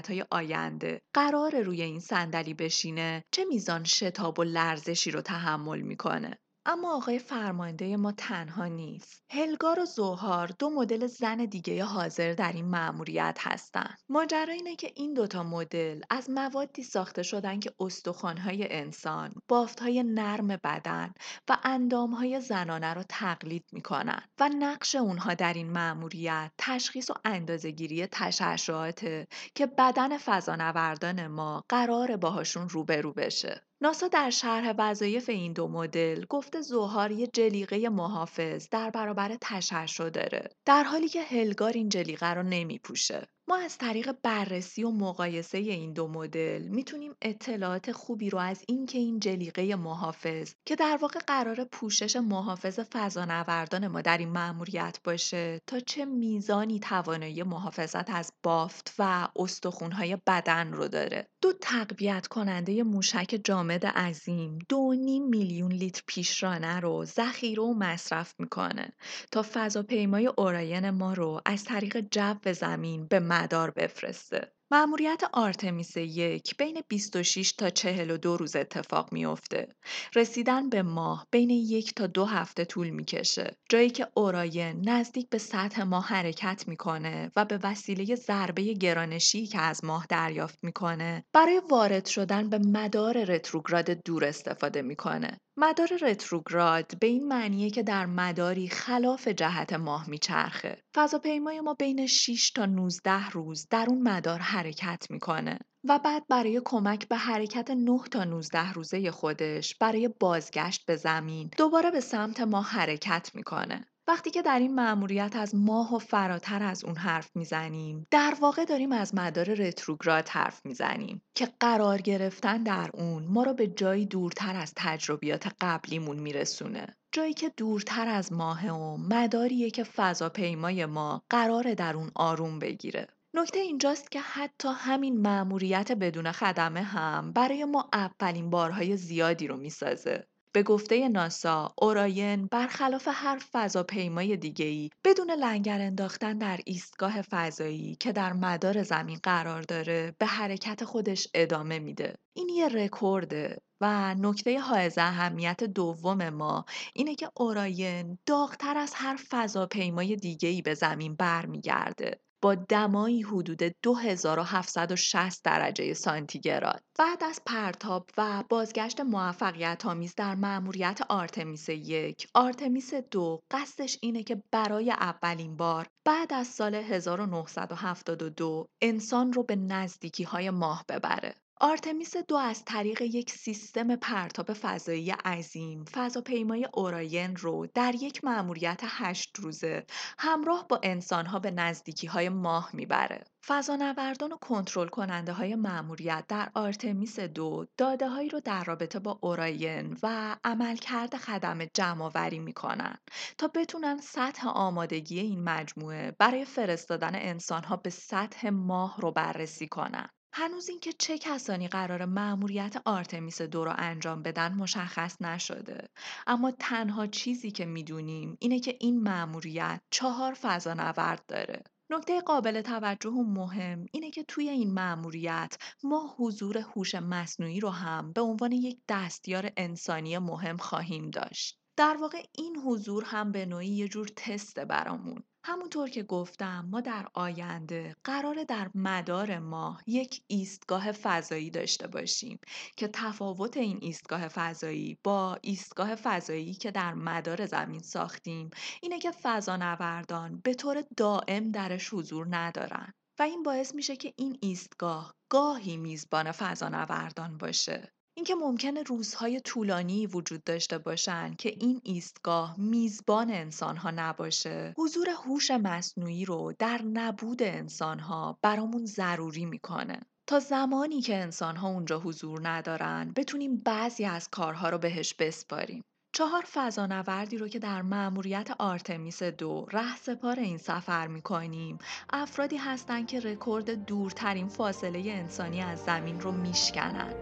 های 0.09 0.25
آینده 0.31 1.03
قرار 1.15 1.61
روی 1.61 1.83
این 1.83 2.01
صندلی 2.01 2.55
بشینه 2.55 3.25
چه 3.31 3.45
میزان 3.45 3.85
شتاب 3.85 4.39
و 4.39 4.43
لرزشی 4.43 5.11
رو 5.11 5.21
تحمل 5.21 5.81
می‌کنه. 5.81 6.39
اما 6.67 6.97
آقای 6.97 7.19
فرمانده 7.19 7.97
ما 7.97 8.13
تنها 8.13 8.67
نیست. 8.67 9.25
هلگار 9.31 9.81
و 9.81 9.85
زوهار 9.85 10.51
دو 10.59 10.71
مدل 10.71 11.07
زن 11.07 11.37
دیگه 11.37 11.85
حاضر 11.85 12.33
در 12.33 12.53
این 12.53 12.65
مأموریت 12.65 13.39
هستند. 13.41 13.99
ماجرا 14.09 14.53
اینه 14.53 14.77
که 14.77 14.93
این 14.97 15.15
دوتا 15.15 15.43
مدل 15.43 16.01
از 16.11 16.31
موادی 16.31 16.83
ساخته 16.83 17.23
شدن 17.23 17.61
که 17.61 17.73
استخوانهای 17.81 18.73
انسان، 18.73 19.35
بافتهای 19.49 20.03
نرم 20.03 20.47
بدن 20.47 21.15
و 21.49 21.59
اندامهای 21.65 22.41
زنانه 22.41 22.95
رو 22.95 23.03
تقلید 23.09 23.65
می‌کنن 23.73 24.23
و 24.41 24.49
نقش 24.59 24.95
اونها 24.95 25.35
در 25.35 25.53
این 25.53 25.71
مأموریت 25.71 26.53
تشخیص 26.59 27.11
و 27.11 27.15
اندازهگیری 27.25 28.07
تشعشعاته 28.07 29.27
که 29.55 29.67
بدن 29.67 30.19
فضانوردان 30.19 31.27
ما 31.27 31.65
قرار 31.69 32.17
باهاشون 32.17 32.69
روبرو 32.69 33.13
بشه. 33.13 33.63
ناسا 33.83 34.09
در 34.09 34.31
شرح 34.31 34.75
وظایف 34.79 35.29
این 35.29 35.53
دو 35.53 35.69
مدل 35.69 36.25
گفته 36.25 36.61
زوهار 36.61 37.11
یه 37.11 37.27
جلیقه 37.27 37.89
محافظ 37.89 38.69
در 38.71 38.91
برابر 38.91 39.37
تشعشع 39.41 40.11
داره 40.11 40.51
در 40.65 40.83
حالی 40.83 41.09
که 41.09 41.23
هلگار 41.23 41.73
این 41.73 41.89
جلیقه 41.89 42.27
رو 42.27 42.43
نمیپوشه. 42.43 43.29
ما 43.53 43.59
از 43.59 43.79
طریق 43.79 44.13
بررسی 44.23 44.85
و 44.85 44.91
مقایسه 44.91 45.59
این 45.59 45.93
دو 45.93 46.09
مدل 46.09 46.63
می‌تونیم 46.63 47.15
اطلاعات 47.23 47.93
خوبی 47.93 48.31
رو 48.31 48.39
از 48.39 48.65
اینکه 48.69 48.99
این 48.99 49.21
جلیقه 49.21 49.77
محافظ 49.77 50.55
که 50.67 50.77
در 50.77 50.99
واقع 51.03 51.21
قرار 51.27 51.65
پوشش 51.65 52.17
محافظ 52.17 52.81
فضانوردان 52.93 53.87
ما 53.87 54.01
در 54.01 54.19
این 54.19 54.29
مأموریت 54.29 54.99
باشه 55.05 55.61
تا 55.67 55.81
چه 55.81 56.05
میزانی 56.05 56.81
توانایی 56.81 57.43
محافظت 57.43 58.11
از 58.11 58.33
بافت 58.43 58.95
و 58.99 59.29
استخونهای 59.37 60.19
بدن 60.27 60.73
رو 60.73 60.89
داره. 60.89 61.29
دو 61.43 61.53
تقویت 61.61 62.27
کننده 62.27 62.83
موشک 62.83 63.41
جامد 63.45 63.87
عظیم 63.87 64.59
دو 64.69 64.95
نیم 64.95 65.29
میلیون 65.29 65.73
لیتر 65.73 66.03
پیشرانه 66.07 66.81
رو 66.81 67.05
ذخیره 67.05 67.63
و 67.63 67.75
مصرف 67.75 68.35
می‌کنه 68.39 68.93
تا 69.33 69.45
فضاپیمای 69.53 70.27
اوراین 70.27 70.91
ما 70.91 71.13
رو 71.13 71.41
از 71.47 71.65
طریق 71.65 72.01
جو 72.11 72.53
زمین 72.53 73.07
به 73.07 73.21
مدار 73.43 73.71
بفرسته. 73.71 74.53
مأموریت 74.73 75.23
آرتمیس 75.33 75.97
یک 75.97 76.57
بین 76.57 76.83
26 76.89 77.53
تا 77.53 77.71
42 77.71 78.37
روز 78.37 78.57
اتفاق 78.57 79.13
میافته. 79.13 79.69
رسیدن 80.15 80.69
به 80.69 80.83
ماه 80.83 81.27
بین 81.31 81.51
یک 81.51 81.95
تا 81.95 82.07
دو 82.07 82.25
هفته 82.25 82.65
طول 82.65 82.91
می‌کشه. 82.91 83.57
جایی 83.69 83.91
که 83.91 84.07
اوراین 84.15 84.89
نزدیک 84.89 85.29
به 85.31 85.39
سطح 85.39 85.83
ماه 85.83 86.07
حرکت 86.07 86.65
می‌کنه 86.69 87.33
و 87.37 87.45
به 87.45 87.59
وسیله 87.63 88.15
ضربه 88.15 88.63
گرانشی 88.63 89.47
که 89.47 89.61
از 89.61 89.85
ماه 89.85 90.07
دریافت 90.09 90.65
می‌کنه 90.65 91.25
برای 91.33 91.63
وارد 91.71 92.07
شدن 92.07 92.51
به 92.51 92.59
مدار 92.59 93.25
رتروگراد 93.25 93.91
دور 93.91 94.25
استفاده 94.25 94.83
می‌کنه. 94.83 95.41
مدار 95.57 95.89
رتروگراد 96.03 96.99
به 97.01 97.07
این 97.07 97.29
معنیه 97.29 97.71
که 97.71 97.83
در 97.83 98.07
مداری 98.07 98.69
خلاف 98.69 99.29
جهت 99.29 99.73
ماه 99.73 100.11
میچرخه. 100.11 100.83
فضاپیمای 100.95 101.61
ما 101.61 101.75
بین 101.75 102.07
6 102.07 102.51
تا 102.51 102.67
19 102.67 103.31
روز 103.31 103.67
در 103.71 103.87
اون 103.89 104.03
مدار 104.03 104.39
حرکت 104.39 105.07
می‌کنه 105.11 105.59
و 105.85 105.99
بعد 105.99 106.27
برای 106.29 106.63
کمک 106.65 107.09
به 107.09 107.17
حرکت 107.17 107.71
9 107.71 107.99
تا 108.11 108.25
19 108.25 108.73
روزه 108.73 109.11
خودش 109.11 109.77
برای 109.79 110.09
بازگشت 110.21 110.87
به 110.87 110.97
زمین 110.97 111.51
دوباره 111.59 111.91
به 111.91 112.01
سمت 112.01 112.41
ما 112.41 112.63
حرکت 112.63 113.31
می‌کنه. 113.35 113.92
وقتی 114.09 114.31
که 114.31 114.43
در 114.43 114.59
این 114.59 114.75
مأموریت 114.75 115.37
از 115.37 115.55
ماه 115.55 115.95
و 115.95 115.99
فراتر 115.99 116.63
از 116.63 116.85
اون 116.85 116.97
حرف 116.97 117.37
می‌زنیم 117.37 118.07
در 118.11 118.35
واقع 118.41 118.65
داریم 118.65 118.93
از 118.93 119.15
مدار 119.15 119.55
رتروگراد 119.55 120.29
حرف 120.29 120.67
می‌زنیم 120.67 121.23
که 121.35 121.49
قرار 121.61 121.99
گرفتن 121.99 122.63
در 122.63 122.91
اون 122.95 123.25
ما 123.25 123.43
رو 123.43 123.55
به 123.55 123.67
جایی 123.67 124.07
دورتر 124.07 124.57
از 124.57 124.73
تجربیات 124.77 125.47
قبلیمون 125.61 126.19
میرسونه. 126.19 126.87
جایی 127.13 127.35
که 127.35 127.49
دورتر 127.57 128.09
از 128.09 128.33
ماه 128.33 128.69
و 128.69 128.97
مداریه 128.97 129.71
که 129.71 129.85
فضاپیمای 129.85 130.87
ما 130.87 131.23
قرار 131.31 131.75
در 131.75 131.97
اون 131.97 132.11
آروم 132.15 132.59
بگیره. 132.59 133.07
نکته 133.35 133.59
اینجاست 133.59 134.11
که 134.11 134.21
حتی 134.21 134.69
همین 134.77 135.21
مأموریت 135.21 135.93
بدون 135.93 136.33
خدمه 136.33 136.83
هم 136.83 137.33
برای 137.33 137.65
ما 137.65 137.89
اولین 137.93 138.51
بارهای 138.51 138.97
زیادی 138.97 139.47
رو 139.47 139.57
می‌سازه. 139.57 140.27
به 140.55 140.63
گفته 140.63 141.09
ناسا، 141.09 141.75
اوراین 141.79 142.47
برخلاف 142.47 143.09
هر 143.13 143.43
فضاپیمای 143.53 144.37
دیگه‌ای 144.37 144.91
بدون 145.05 145.31
لنگر 145.31 145.81
انداختن 145.81 146.39
در 146.39 146.61
ایستگاه 146.67 147.23
فضایی 147.23 147.97
که 148.01 148.13
در 148.13 148.33
مدار 148.33 148.83
زمین 148.83 149.21
قرار 149.23 149.63
داره 149.63 150.15
به 150.19 150.27
حرکت 150.27 150.85
خودش 150.85 151.29
ادامه 151.35 151.79
میده. 151.79 152.15
این 152.37 152.49
یه 152.49 152.69
رکورده 152.69 153.59
و 153.81 154.15
نکته 154.15 154.61
حائز 154.61 154.99
اهمیت 154.99 155.65
دوم 155.65 156.29
ما 156.29 156.65
اینه 156.95 157.15
که 157.15 157.31
اوراین 157.37 158.19
داغتر 158.27 158.77
از 158.77 158.93
هر 158.95 159.19
فضاپیمای 159.31 160.17
دیگه‌ای 160.17 160.63
به 160.63 160.75
زمین 160.75 161.15
برمیگرده. 161.15 162.21
با 162.43 162.55
دمایی 162.55 163.23
حدود 163.23 163.63
2760 163.83 165.45
درجه 165.45 165.95
سانتیگراد. 165.95 166.83
بعد 166.99 167.25
از 167.25 167.41
پرتاب 167.47 168.11
و 168.19 168.45
بازگشت 168.49 169.01
موفقیت 169.01 169.87
آمیز 169.87 170.15
در 170.15 170.35
مأموریت 170.35 171.01
آرتمیس 171.09 171.69
یک، 171.69 172.27
آرتمیس 172.35 172.95
دو 172.95 173.41
قصدش 173.51 173.99
اینه 174.03 174.23
که 174.23 174.43
برای 174.53 174.91
اولین 174.91 175.57
بار 175.57 175.87
بعد 176.05 176.33
از 176.33 176.47
سال 176.47 176.75
1972 176.75 178.67
انسان 178.83 179.33
رو 179.33 179.43
به 179.43 179.57
نزدیکی 179.57 180.25
های 180.25 180.51
ماه 180.51 180.85
ببره. 180.89 181.35
آرتمیس 181.65 182.17
دو 182.17 182.37
از 182.37 182.65
طریق 182.65 183.03
یک 183.03 183.31
سیستم 183.31 183.97
پرتاب 183.97 184.53
فضایی 184.53 185.11
عظیم 185.11 185.85
فضاپیمای 185.85 186.69
اوراین 186.75 187.37
رو 187.37 187.67
در 187.75 187.95
یک 187.95 188.25
مأموریت 188.25 188.81
هشت 188.85 189.39
روزه 189.39 189.87
همراه 190.19 190.67
با 190.69 190.81
انسانها 190.83 191.39
به 191.39 191.51
نزدیکی 191.51 192.07
های 192.07 192.29
ماه 192.29 192.71
می‌بره. 192.73 193.25
فضانوردان 193.47 194.33
و 194.33 194.37
کنترل 194.37 194.89
کننده 194.89 195.33
های 195.33 195.55
مأموریت 195.55 196.25
در 196.29 196.51
آرتمیس 196.55 197.21
دو 197.21 197.67
داده 197.77 198.09
هایی 198.09 198.29
رو 198.29 198.41
در 198.41 198.65
رابطه 198.65 198.99
با 198.99 199.19
اوراین 199.23 199.99
و 200.03 200.37
عملکرد 200.45 201.17
خدمه 201.17 201.65
جمع 201.65 202.03
آوری 202.03 202.39
می‌کنن 202.39 202.99
تا 203.39 203.49
بتونن 203.55 203.99
سطح 203.99 204.49
آمادگی 204.49 205.21
این 205.21 205.45
مجموعه 205.45 206.17
برای 206.19 206.45
فرستادن 206.45 207.15
انسانها 207.15 207.77
به 207.77 207.91
سطح 207.91 208.51
ماه 208.51 209.01
رو 209.01 209.13
بررسی 209.13 209.69
کنن. 209.69 210.09
هنوز 210.35 210.69
اینکه 210.69 210.93
چه 210.93 211.19
کسانی 211.19 211.69
قرار 211.69 212.05
مأموریت 212.05 212.77
آرتمیس 212.85 213.43
دو 213.43 213.65
رو 213.65 213.75
انجام 213.79 214.23
بدن 214.23 214.55
مشخص 214.55 215.23
نشده. 215.23 215.89
اما 216.27 216.51
تنها 216.51 217.07
چیزی 217.07 217.51
که 217.51 217.65
می‌دونیم 217.65 218.37
اینه 218.41 218.61
که 218.61 218.77
این 218.81 219.03
مأموریت 219.03 219.81
چهار 219.91 220.35
فضانورد 220.35 221.27
داره. 221.29 221.63
نکته 221.91 222.21
قابل 222.21 222.61
توجه 222.61 223.11
و 223.11 223.23
مهم 223.23 223.87
اینه 223.93 224.11
که 224.11 224.25
توی 224.25 224.49
این 224.49 224.75
مأموریت 224.75 225.57
ما 225.83 226.15
حضور 226.19 226.59
هوش 226.59 226.95
مصنوعی 226.95 227.61
رو 227.61 227.71
هم 227.71 228.13
به 228.13 228.21
عنوان 228.21 228.53
یک 228.53 228.79
دستیار 228.89 229.51
انسانی 229.57 230.19
مهم 230.19 230.57
خواهیم 230.57 231.11
داشت. 231.11 231.59
در 231.77 231.97
واقع 232.01 232.23
این 232.33 232.57
حضور 232.57 233.05
هم 233.05 233.33
به 233.33 233.47
نوعی 233.47 233.69
یه 233.69 233.89
جور 233.89 234.09
تست 234.17 234.61
برامون. 234.61 235.23
همونطور 235.45 235.89
که 235.89 236.03
گفتم 236.03 236.69
ما 236.71 236.81
در 236.81 237.07
آینده 237.15 237.97
قرار 238.05 238.45
در 238.45 238.71
مدار 238.75 239.39
ماه 239.39 239.83
یک 239.87 240.23
ایستگاه 240.27 240.93
فضایی 240.93 241.51
داشته 241.51 241.87
باشیم 241.87 242.39
که 242.77 242.89
تفاوت 242.89 243.57
این 243.57 243.79
ایستگاه 243.83 244.29
فضایی 244.29 244.99
با 245.05 245.39
ایستگاه 245.43 245.95
فضایی 245.95 246.55
که 246.55 246.71
در 246.71 246.95
مدار 246.95 247.47
زمین 247.47 247.81
ساختیم 247.81 248.51
اینه 248.83 248.99
که 248.99 249.11
فضانوردان 249.11 250.41
به 250.45 250.55
طور 250.55 250.85
دائم 250.97 251.49
درش 251.49 251.95
حضور 251.95 252.27
ندارن 252.31 252.93
و 253.19 253.23
این 253.23 253.43
باعث 253.43 253.75
میشه 253.75 253.97
که 253.97 254.15
این 254.17 254.39
ایستگاه 254.43 255.15
گاهی 255.29 255.77
میزبان 255.77 256.33
فضانوردان 256.33 257.39
باشه. 257.39 257.93
اینکه 258.15 258.35
ممکنه 258.35 258.83
روزهای 258.83 259.41
طولانی 259.41 260.07
وجود 260.07 260.45
داشته 260.45 260.79
باشن 260.79 261.35
که 261.35 261.49
این 261.61 261.81
ایستگاه 261.85 262.61
میزبان 262.61 263.31
انسانها 263.31 263.91
نباشه. 263.91 264.75
حضور 264.79 265.09
هوش 265.09 265.51
مصنوعی 265.51 266.25
رو 266.25 266.53
در 266.59 266.83
نبود 266.83 267.43
انسانها 267.43 268.39
برامون 268.43 268.87
ضروری 268.87 269.45
می‌کنه. 269.45 270.01
تا 270.27 270.39
زمانی 270.39 271.01
که 271.01 271.17
انسانها 271.17 271.69
اونجا 271.69 271.99
حضور 272.01 272.49
ندارن 272.49 273.13
بتونیم 273.17 273.57
بعضی 273.57 274.05
از 274.05 274.29
کارها 274.29 274.69
رو 274.71 274.79
بهش 274.79 275.15
بسپاریم. 275.15 275.85
چهار 276.15 276.45
فضانوردی 276.53 277.39
رو 277.39 277.49
که 277.49 277.59
در 277.59 277.83
مأموریت 277.83 278.51
آرتمیس 278.59 279.23
دو 279.23 279.67
ره 279.71 279.97
سپار 279.97 280.41
این 280.41 280.59
سفر 280.59 281.07
می‌کنیم 281.07 281.79
افرادی 282.11 282.57
هستند 282.57 283.07
که 283.07 283.21
رکورد 283.21 283.85
دورترین 283.85 284.49
فاصله 284.49 285.13
انسانی 285.13 285.61
از 285.61 285.79
زمین 285.79 286.21
رو 286.21 286.33
میشکنن. 286.33 287.15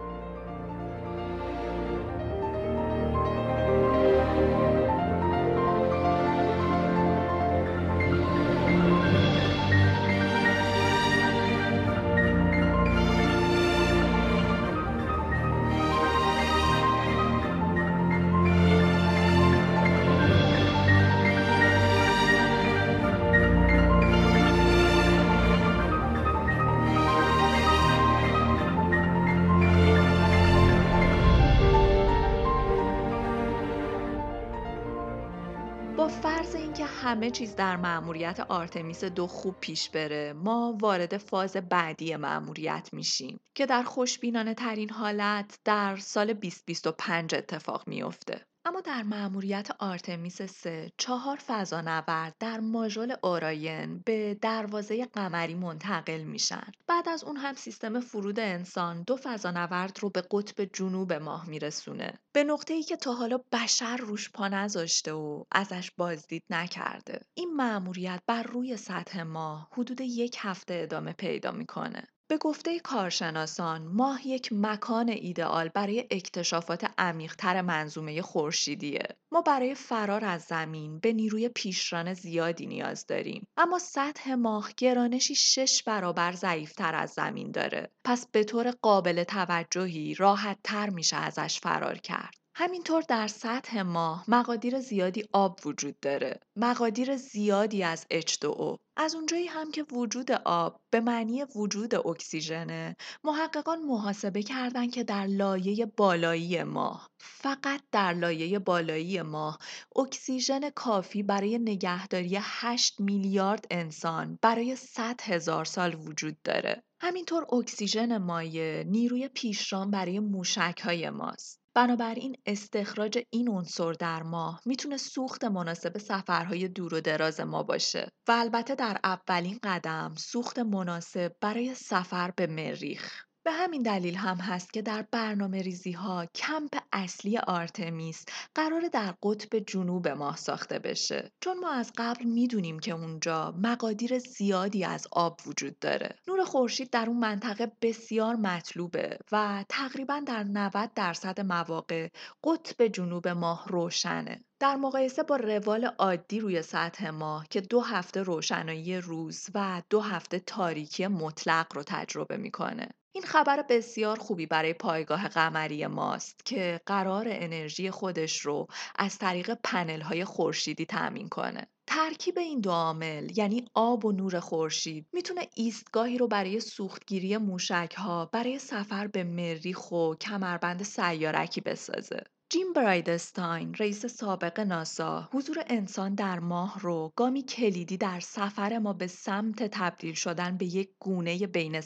همه 37.21 37.31
چیز 37.31 37.57
در 37.57 37.77
مأموریت 37.77 38.41
آرتمیس 38.41 39.05
دو 39.05 39.27
خوب 39.27 39.57
پیش 39.61 39.91
بره 39.91 40.33
ما 40.33 40.79
وارد 40.81 41.17
فاز 41.17 41.57
بعدی 41.57 42.17
مأموریت 42.17 42.89
میشیم 42.93 43.41
که 43.55 43.67
در 43.67 43.83
خوشبینانه 43.83 44.55
ترین 44.55 44.91
حالت 44.91 45.59
در 45.65 45.97
سال 45.97 46.33
2025 46.33 47.35
اتفاق 47.35 47.89
میافته. 47.89 48.47
اما 48.65 48.81
در 48.81 49.03
مأموریت 49.03 49.69
آرتمیس 49.79 50.43
3 50.43 50.93
چهار 50.97 51.37
فضانورد 51.47 52.37
در 52.41 52.61
ماژول 52.61 53.15
اوراین 53.23 54.03
به 54.07 54.35
دروازه 54.35 55.07
قمری 55.07 55.55
منتقل 55.55 56.23
میشن. 56.23 56.67
بعد 56.87 57.09
از 57.09 57.25
اون 57.25 57.37
هم 57.37 57.55
سیستم 57.55 58.01
فرود 58.01 58.41
انسان 58.41 59.03
دو 59.03 59.17
فضانورد 59.23 59.99
رو 60.01 60.11
به 60.11 60.23
قطب 60.31 60.65
جنوب 60.65 61.13
ماه 61.13 61.49
میرسونه. 61.49 62.13
به 62.33 62.45
نقطه 62.45 62.75
ای 62.75 62.83
که 62.83 62.97
تا 62.97 63.13
حالا 63.13 63.39
بشر 63.53 63.97
روش 63.97 64.31
پا 64.31 64.49
نذاشته 64.49 65.13
و 65.13 65.45
ازش 65.53 65.91
بازدید 65.91 66.45
نکرده. 66.51 67.21
این 67.35 67.57
مأموریت 67.57 68.23
بر 68.27 68.43
روی 68.43 68.77
سطح 68.77 69.23
ماه 69.23 69.69
حدود 69.73 70.01
یک 70.01 70.37
هفته 70.41 70.75
ادامه 70.83 71.13
پیدا 71.13 71.53
می‌کنه. 71.53 72.09
به 72.31 72.39
گفته 72.39 72.81
کارشناسان 72.81 73.83
ماه 73.83 74.27
یک 74.27 74.49
مکان 74.53 75.09
ایدئال 75.09 75.69
برای 75.69 76.07
اکتشافات 76.11 76.91
عمیقتر 76.99 77.63
منظومه 77.63 78.23
خورشیدیه 78.23 79.09
ما 79.33 79.43
برای 79.43 79.75
فرار 79.75 80.25
از 80.25 80.43
زمین 80.43 80.99
به 80.99 81.13
نیروی 81.13 81.49
پیشران 81.49 82.15
زیادی 82.15 82.67
نیاز 82.67 83.07
داریم 83.07 83.47
اما 83.57 83.79
سطح 83.79 84.35
ماه 84.35 84.71
گرانشی 84.77 85.35
شش 85.35 85.83
برابر 85.83 86.33
ضعیفتر 86.33 86.95
از 86.95 87.11
زمین 87.11 87.51
داره 87.51 87.91
پس 88.05 88.27
به 88.27 88.45
طور 88.45 88.71
قابل 88.71 89.25
توجهی 89.25 90.15
راحت 90.15 90.59
تر 90.65 90.91
میشه 90.91 91.17
ازش 91.17 91.61
فرار 91.61 91.99
کرد 91.99 92.41
همینطور 92.55 93.03
در 93.09 93.27
سطح 93.27 93.83
ماه 93.83 94.25
مقادیر 94.29 94.81
زیادی 94.81 95.25
آب 95.33 95.61
وجود 95.65 96.01
داره. 96.01 96.41
مقادیر 96.57 97.17
زیادی 97.17 97.83
از 97.83 98.07
H2O. 98.13 98.79
از 98.97 99.15
اونجایی 99.15 99.47
هم 99.47 99.71
که 99.71 99.83
وجود 99.83 100.33
آب 100.33 100.81
به 100.91 101.01
معنی 101.01 101.45
وجود 101.45 101.95
اکسیژنه 101.95 102.97
محققان 103.25 103.83
محاسبه 103.83 104.43
کردند 104.43 104.93
که 104.93 105.05
در 105.05 105.27
لایه 105.27 105.87
بالایی 105.87 106.63
ماه 106.63 107.11
فقط 107.21 107.81
در 107.93 108.13
لایه 108.13 108.59
بالایی 108.59 109.23
ماه 109.23 109.59
اکسیژن 109.97 110.71
کافی 110.71 111.23
برای 111.23 111.59
نگهداری 111.59 112.39
8 112.41 113.01
میلیارد 113.01 113.65
انسان 113.71 114.39
برای 114.43 114.77
100 114.77 115.21
هزار 115.23 115.65
سال 115.65 115.95
وجود 115.95 116.43
داره. 116.45 116.83
همینطور 117.01 117.47
اکسیژن 117.55 118.19
مایع 118.19 118.83
نیروی 118.83 119.29
پیشران 119.29 119.91
برای 119.91 120.21
موشک 120.21 120.81
های 120.85 121.11
ماست. 121.11 121.61
بنابراین 121.75 122.37
استخراج 122.47 123.19
این 123.31 123.49
عنصر 123.49 123.93
در 123.93 124.23
ماه 124.23 124.61
می‌تونه 124.67 124.97
سوخت 124.97 125.45
مناسب 125.45 125.99
سفرهای 125.99 126.69
دور 126.69 126.95
و 126.95 127.01
دراز 127.01 127.41
ما 127.41 127.63
باشه 127.63 128.09
و 128.29 128.33
البته 128.33 128.75
در 128.81 129.01
اولین 129.05 129.61
قدم 129.63 130.15
سوخت 130.19 130.59
مناسب 130.59 131.37
برای 131.41 131.75
سفر 131.75 132.31
به 132.31 132.47
مریخ. 132.47 133.25
به 133.45 133.53
همین 133.53 133.83
دلیل 133.83 134.15
هم 134.15 134.37
هست 134.37 134.73
که 134.73 134.83
در 134.83 135.07
برنامه 135.11 135.63
ریزی 135.63 135.93
ها 135.93 136.27
کمپ 136.35 136.79
اصلی 136.93 137.39
آرتمیس 137.39 138.25
قرار 138.55 138.89
در 138.89 139.15
قطب 139.23 139.59
جنوب 139.59 140.09
ماه 140.09 140.37
ساخته 140.37 140.79
بشه. 140.79 141.33
چون 141.41 141.59
ما 141.59 141.71
از 141.71 141.93
قبل 141.97 142.25
می‌دونیم 142.25 142.79
که 142.79 142.93
اونجا 142.93 143.55
مقادیر 143.59 144.19
زیادی 144.19 144.85
از 144.85 145.07
آب 145.13 145.41
وجود 145.47 145.79
داره. 145.79 146.17
نور 146.29 146.45
خورشید 146.45 146.91
در 146.91 147.07
اون 147.07 147.17
منطقه 147.19 147.73
بسیار 147.83 148.37
مطلوبه 148.37 149.19
و 149.33 149.65
تقریبا 149.69 150.23
در 150.27 150.45
90 150.45 150.91
درصد 150.95 151.41
مواقع 151.41 152.09
قطب 152.45 152.87
جنوب 152.87 153.29
ماه 153.29 153.65
روشنه. 153.69 154.45
در 154.61 154.77
مقایسه 154.77 155.23
با 155.23 155.37
روال 155.37 155.85
عادی 155.85 156.41
روی 156.41 156.63
سطح 156.63 157.11
ماه 157.11 157.47
که 157.51 157.61
دو 157.61 157.81
هفته 157.81 158.23
روشنایی 158.23 158.97
روز 158.97 159.47
و 159.55 159.83
دو 159.91 160.01
هفته 160.01 160.39
تاریکی 160.39 161.07
مطلق 161.07 161.67
رو 161.75 161.83
تجربه 161.87 162.37
می‌کنه. 162.37 162.89
این 163.13 163.25
خبر 163.25 163.63
بسیار 163.69 164.19
خوبی 164.19 164.47
برای 164.47 164.73
پایگاه 164.73 165.29
قمری 165.29 165.87
ماست 165.87 166.45
که 166.45 166.81
قرار 166.87 167.27
انرژی 167.29 167.91
خودش 167.91 168.41
رو 168.41 168.67
از 168.97 169.19
طریق 169.19 169.59
پنل 169.65 170.01
های 170.01 170.25
خورشیدی 170.25 170.87
تأمین 170.87 171.29
کنه. 171.29 171.67
ترکیب 171.87 172.39
این 172.39 172.61
دو 172.61 172.71
عامل 172.71 173.39
یعنی 173.39 173.65
آب 173.75 174.05
و 174.05 174.13
نور 174.13 174.41
خورشید 174.41 175.07
می‌تونه 175.13 175.49
ایستگاهی 175.55 176.19
رو 176.19 176.29
برای 176.29 176.61
سوختگیری 176.61 177.37
موشک 177.37 177.95
ها 177.99 178.27
برای 178.27 178.59
سفر 178.59 179.07
به 179.07 179.25
مریخ 179.25 179.93
و 179.93 180.15
کمربند 180.15 180.83
سیارکی 180.83 181.61
بسازه. 181.61 182.25
جیم 182.53 182.73
برایدستاین 182.73 183.75
رئیس 183.75 184.07
سابق 184.07 184.61
ناسا 184.61 185.29
حضور 185.33 185.65
انسان 185.67 186.15
در 186.15 186.39
ماه 186.39 186.81
رو 186.81 187.13
گامی 187.17 187.43
کلیدی 187.43 187.97
در 187.97 188.21
سفر 188.21 188.79
ما 188.79 188.93
به 188.93 189.07
سمت 189.07 189.63
تبدیل 189.63 190.15
شدن 190.15 190.57
به 190.57 190.67
یک 190.67 190.91
گونه 190.99 191.47
بین 191.47 191.83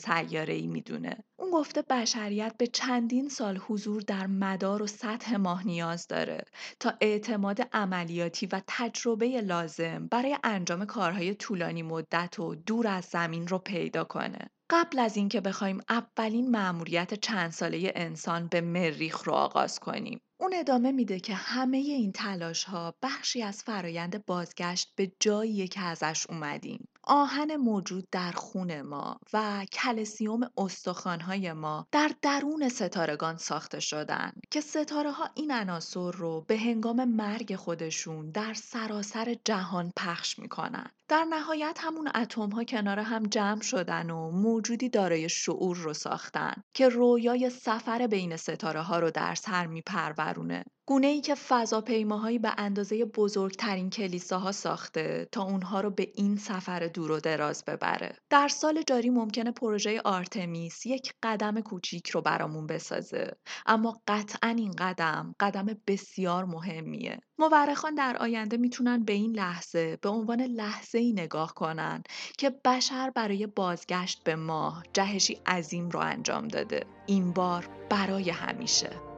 ای 0.48 0.66
می‌دونه. 0.66 1.24
اون 1.38 1.50
گفته 1.50 1.82
بشریت 1.82 2.54
به 2.58 2.66
چندین 2.66 3.28
سال 3.28 3.56
حضور 3.56 4.02
در 4.02 4.26
مدار 4.26 4.82
و 4.82 4.86
سطح 4.86 5.36
ماه 5.36 5.66
نیاز 5.66 6.06
داره 6.06 6.44
تا 6.80 6.92
اعتماد 7.00 7.60
عملیاتی 7.72 8.46
و 8.46 8.62
تجربه 8.66 9.40
لازم 9.40 10.08
برای 10.10 10.36
انجام 10.44 10.84
کارهای 10.84 11.34
طولانی 11.34 11.82
مدت 11.82 12.38
و 12.38 12.54
دور 12.54 12.86
از 12.86 13.04
زمین 13.04 13.48
رو 13.48 13.58
پیدا 13.58 14.04
کنه. 14.04 14.50
قبل 14.70 14.98
از 14.98 15.16
اینکه 15.16 15.40
بخوایم 15.40 15.80
اولین 15.88 16.50
مأموریت 16.50 17.14
چند 17.14 17.50
ساله 17.50 17.92
انسان 17.94 18.48
به 18.48 18.60
مریخ 18.60 19.24
رو 19.24 19.32
آغاز 19.32 19.78
کنیم 19.78 20.20
اون 20.44 20.54
ادامه 20.56 20.92
میده 20.92 21.20
که 21.20 21.34
همه 21.34 21.76
این 21.76 22.12
تلاش 22.12 22.64
ها 22.64 22.94
بخشی 23.02 23.42
از 23.42 23.62
فرایند 23.62 24.26
بازگشت 24.26 24.92
به 24.96 25.12
جایی 25.20 25.68
که 25.68 25.80
ازش 25.80 26.26
اومدیم. 26.30 26.88
آهن 27.06 27.56
موجود 27.56 28.08
در 28.10 28.32
خون 28.32 28.82
ما 28.82 29.20
و 29.32 29.66
کلسیوم 29.72 30.40
استخوانهای 30.58 31.52
ما 31.52 31.86
در 31.92 32.10
درون 32.22 32.68
ستارگان 32.68 33.36
ساخته 33.36 33.80
شدن 33.80 34.32
که 34.50 34.60
ستاره 34.60 35.10
ها 35.10 35.30
این 35.34 35.52
عناصر 35.52 36.10
رو 36.10 36.44
به 36.48 36.58
هنگام 36.58 37.04
مرگ 37.04 37.56
خودشون 37.56 38.30
در 38.30 38.54
سراسر 38.54 39.36
جهان 39.44 39.92
پخش 39.96 40.38
می‌کنن. 40.38 40.90
در 41.08 41.24
نهایت 41.24 41.78
همون 41.80 42.10
اتم 42.14 42.50
ها 42.50 42.64
کنار 42.64 42.98
هم 42.98 43.22
جمع 43.26 43.60
شدن 43.60 44.10
و 44.10 44.30
موجودی 44.30 44.88
دارای 44.88 45.28
شعور 45.28 45.76
رو 45.76 45.92
ساختن 45.92 46.54
که 46.74 46.88
رویای 46.88 47.50
سفر 47.50 48.06
بین 48.06 48.36
ستاره 48.36 48.82
ها 48.82 48.98
رو 48.98 49.10
در 49.10 49.34
سر 49.34 49.66
میپرورونه 49.66 50.64
گونه 50.86 51.06
ای 51.06 51.20
که 51.20 51.34
فضاپیماهایی 51.34 52.38
به 52.38 52.52
اندازه 52.58 53.04
بزرگترین 53.04 53.90
کلیساها 53.90 54.52
ساخته 54.52 55.28
تا 55.32 55.42
اونها 55.42 55.80
رو 55.80 55.90
به 55.90 56.12
این 56.14 56.36
سفر 56.36 56.86
دور 56.86 57.10
و 57.10 57.20
دراز 57.20 57.64
ببره. 57.64 58.16
در 58.30 58.48
سال 58.48 58.82
جاری 58.82 59.10
ممکنه 59.10 59.50
پروژه 59.50 60.00
آرتمیس 60.04 60.86
یک 60.86 61.14
قدم 61.22 61.60
کوچیک 61.60 62.08
رو 62.08 62.20
برامون 62.20 62.66
بسازه. 62.66 63.36
اما 63.66 64.00
قطعا 64.08 64.48
این 64.48 64.70
قدم 64.78 65.34
قدم 65.40 65.66
بسیار 65.86 66.44
مهمیه. 66.44 67.18
مورخان 67.38 67.94
در 67.94 68.16
آینده 68.16 68.56
می‌تونن 68.56 69.04
به 69.04 69.12
این 69.12 69.32
لحظه 69.32 69.98
به 70.02 70.08
عنوان 70.08 70.40
لحظه 70.40 70.98
ای 70.98 71.12
نگاه 71.12 71.54
کنن 71.54 72.02
که 72.38 72.50
بشر 72.50 73.10
برای 73.10 73.46
بازگشت 73.46 74.24
به 74.24 74.36
ماه 74.36 74.82
جهشی 74.92 75.38
عظیم 75.46 75.88
رو 75.88 76.00
انجام 76.00 76.48
داده. 76.48 76.86
این 77.06 77.32
بار 77.32 77.68
برای 77.90 78.30
همیشه. 78.30 79.13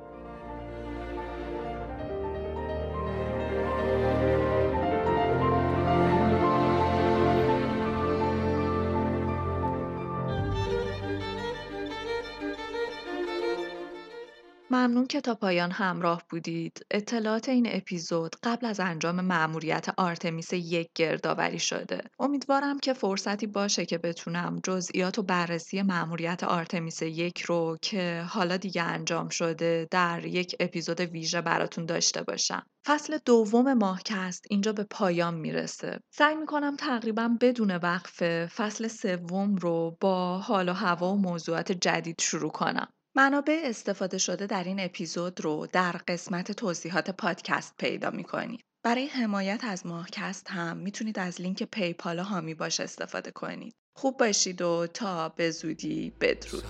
ممنون 14.71 15.07
که 15.07 15.21
تا 15.21 15.35
پایان 15.35 15.71
همراه 15.71 16.23
بودید. 16.31 16.87
اطلاعات 16.91 17.49
این 17.49 17.67
اپیزود 17.71 18.37
قبل 18.43 18.67
از 18.67 18.81
انجام 18.81 19.21
مأموریت 19.21 19.87
آرتمیس 19.97 20.53
یک 20.53 20.91
گردآوری 20.95 21.59
شده. 21.59 22.01
امیدوارم 22.19 22.79
که 22.79 22.93
فرصتی 22.93 23.47
باشه 23.47 23.87
که 23.87 23.99
بتونم 23.99 24.61
جزئیات 24.65 25.19
و 25.19 25.23
بررسی 25.23 25.83
مأموریت 25.83 26.45
آرتمیس 26.45 27.03
یک 27.03 27.41
رو 27.41 27.77
که 27.83 28.25
حالا 28.29 28.57
دیگه 28.57 28.83
انجام 28.83 29.29
شده 29.29 29.89
در 29.91 30.25
یک 30.25 30.57
اپیزود 30.61 31.01
ویژه 31.01 31.41
براتون 31.41 31.87
داشته 31.87 32.23
باشم. 32.23 32.63
فصل 32.87 33.19
دوم 33.25 33.75
ماهکست 33.75 34.45
اینجا 34.51 34.73
به 34.73 34.85
پایان 34.91 35.35
می‌رسه. 35.35 36.01
سعی 36.11 36.35
می‌کنم 36.35 36.77
تقریبا 36.77 37.37
بدون 37.41 37.77
وقفه 37.77 38.51
فصل 38.57 38.89
سوم 38.89 39.57
رو 39.57 39.97
با 40.01 40.39
حال 40.39 40.69
و 40.69 40.73
هوا 40.73 41.13
و 41.13 41.19
موضوعات 41.19 41.73
جدید 41.73 42.21
شروع 42.21 42.51
کنم. 42.51 42.89
منابع 43.17 43.61
استفاده 43.65 44.19
شده 44.19 44.47
در 44.47 44.65
این 44.65 44.81
اپیزود 44.81 45.41
رو 45.41 45.67
در 45.73 45.93
قسمت 46.09 46.53
توضیحات 46.53 47.11
پادکست 47.11 47.75
پیدا 47.79 48.11
می‌کنید. 48.11 48.61
برای 48.85 49.07
حمایت 49.07 49.61
از 49.65 49.87
ماهکست 49.87 50.47
هم 50.51 50.77
می‌تونید 50.77 51.19
از 51.19 51.41
لینک 51.41 51.63
پیپال 51.63 52.19
هامی 52.19 52.55
باش 52.55 52.81
استفاده 52.81 53.31
کنید. 53.31 53.75
خوب 53.97 54.17
باشید 54.17 54.63
و 54.63 54.87
تا 54.87 55.29
به 55.29 55.51
زودی 55.51 56.13
بدرود. 56.21 56.65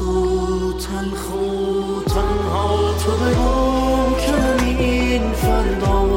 و 0.00 0.72
تلخ 0.72 1.34
و 1.34 2.10
تنها 2.10 2.94
تو 3.04 3.10
بگو 3.10 4.16
که 4.16 4.64
این 4.82 5.32
فردا. 5.32 6.08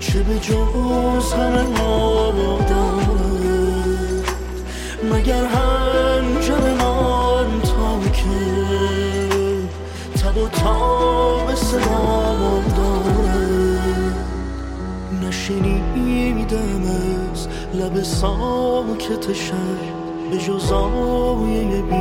چه 0.00 0.22
به 0.22 0.38
جز 0.38 1.32
همه 1.32 1.62
ما 1.62 2.32
مگر 5.12 5.44
هنجر 5.44 6.74
من 6.74 7.60
تا 7.60 8.10
که 8.12 8.40
تب 10.20 10.36
و 10.36 10.48
تاب 10.48 11.54
صدا 11.54 13.02
نشنیدم 15.22 16.82
از 17.32 17.48
لب 17.74 18.02
ساکت 18.02 19.32
شهر 19.32 20.01
به 20.32 20.38
جز 20.38 20.72
آیه 20.72 21.82
بی 21.82 21.96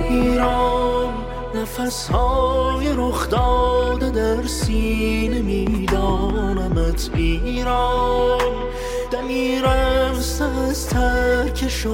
ایران 0.00 1.14
نفس 1.54 2.08
های 2.08 2.92
رخ 2.96 3.30
داده 3.30 4.10
در 4.10 4.46
سینه 4.46 5.42
میدانمت. 5.42 7.10
ایران 7.14 8.40
دمیرم 9.10 10.14
از 10.68 10.88
ترکش 10.88 11.86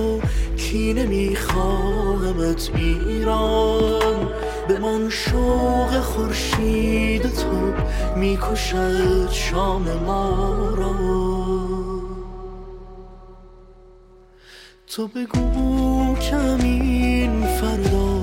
کینه 0.73 1.07
میخواهمت 1.07 2.71
ایران. 2.75 4.29
به 4.69 4.79
من 4.79 5.09
شوق 5.11 6.01
خورشید 6.01 7.23
تو 7.23 7.73
می‌کشد 8.17 9.31
شام 9.31 9.83
ما 10.07 10.75
را. 10.77 10.95
تو 14.87 15.09
بگو 15.09 16.15
کمین 16.15 17.47
فردا. 17.47 18.19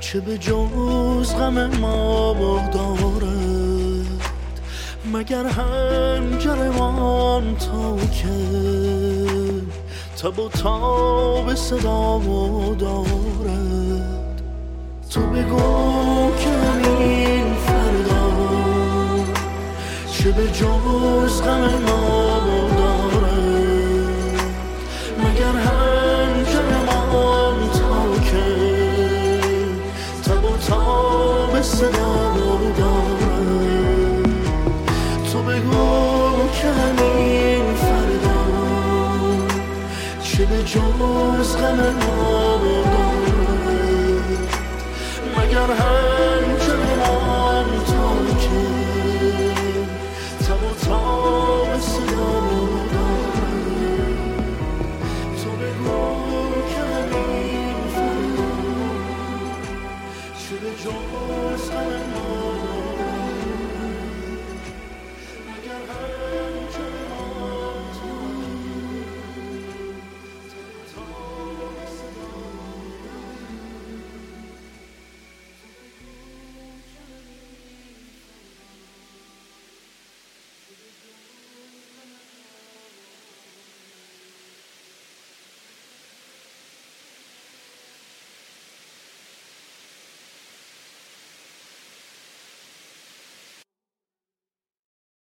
چه 0.00 0.20
به 0.20 0.38
جز 0.38 1.34
غم 1.34 1.66
ما 1.66 2.34
دارد 2.72 4.20
مگر 5.12 5.46
هنجرمان 5.46 6.76
تا 7.56 7.96
که 7.96 8.28
تب 10.22 10.38
و 10.38 10.48
تاب 10.48 11.54
صدا 11.54 12.20
دارد. 12.78 14.42
تو 15.10 15.20
بگو 15.20 16.30
که 16.38 16.50
این 17.00 17.54
فردا. 17.54 18.32
چه 20.12 20.32
به 20.32 20.46
جز 20.46 21.42
غم 21.42 21.60
ما 21.86 22.31
جز 40.72 41.56
غم 41.56 41.76
ما 41.76 42.56
مگر 45.36 45.72
هم 45.72 46.01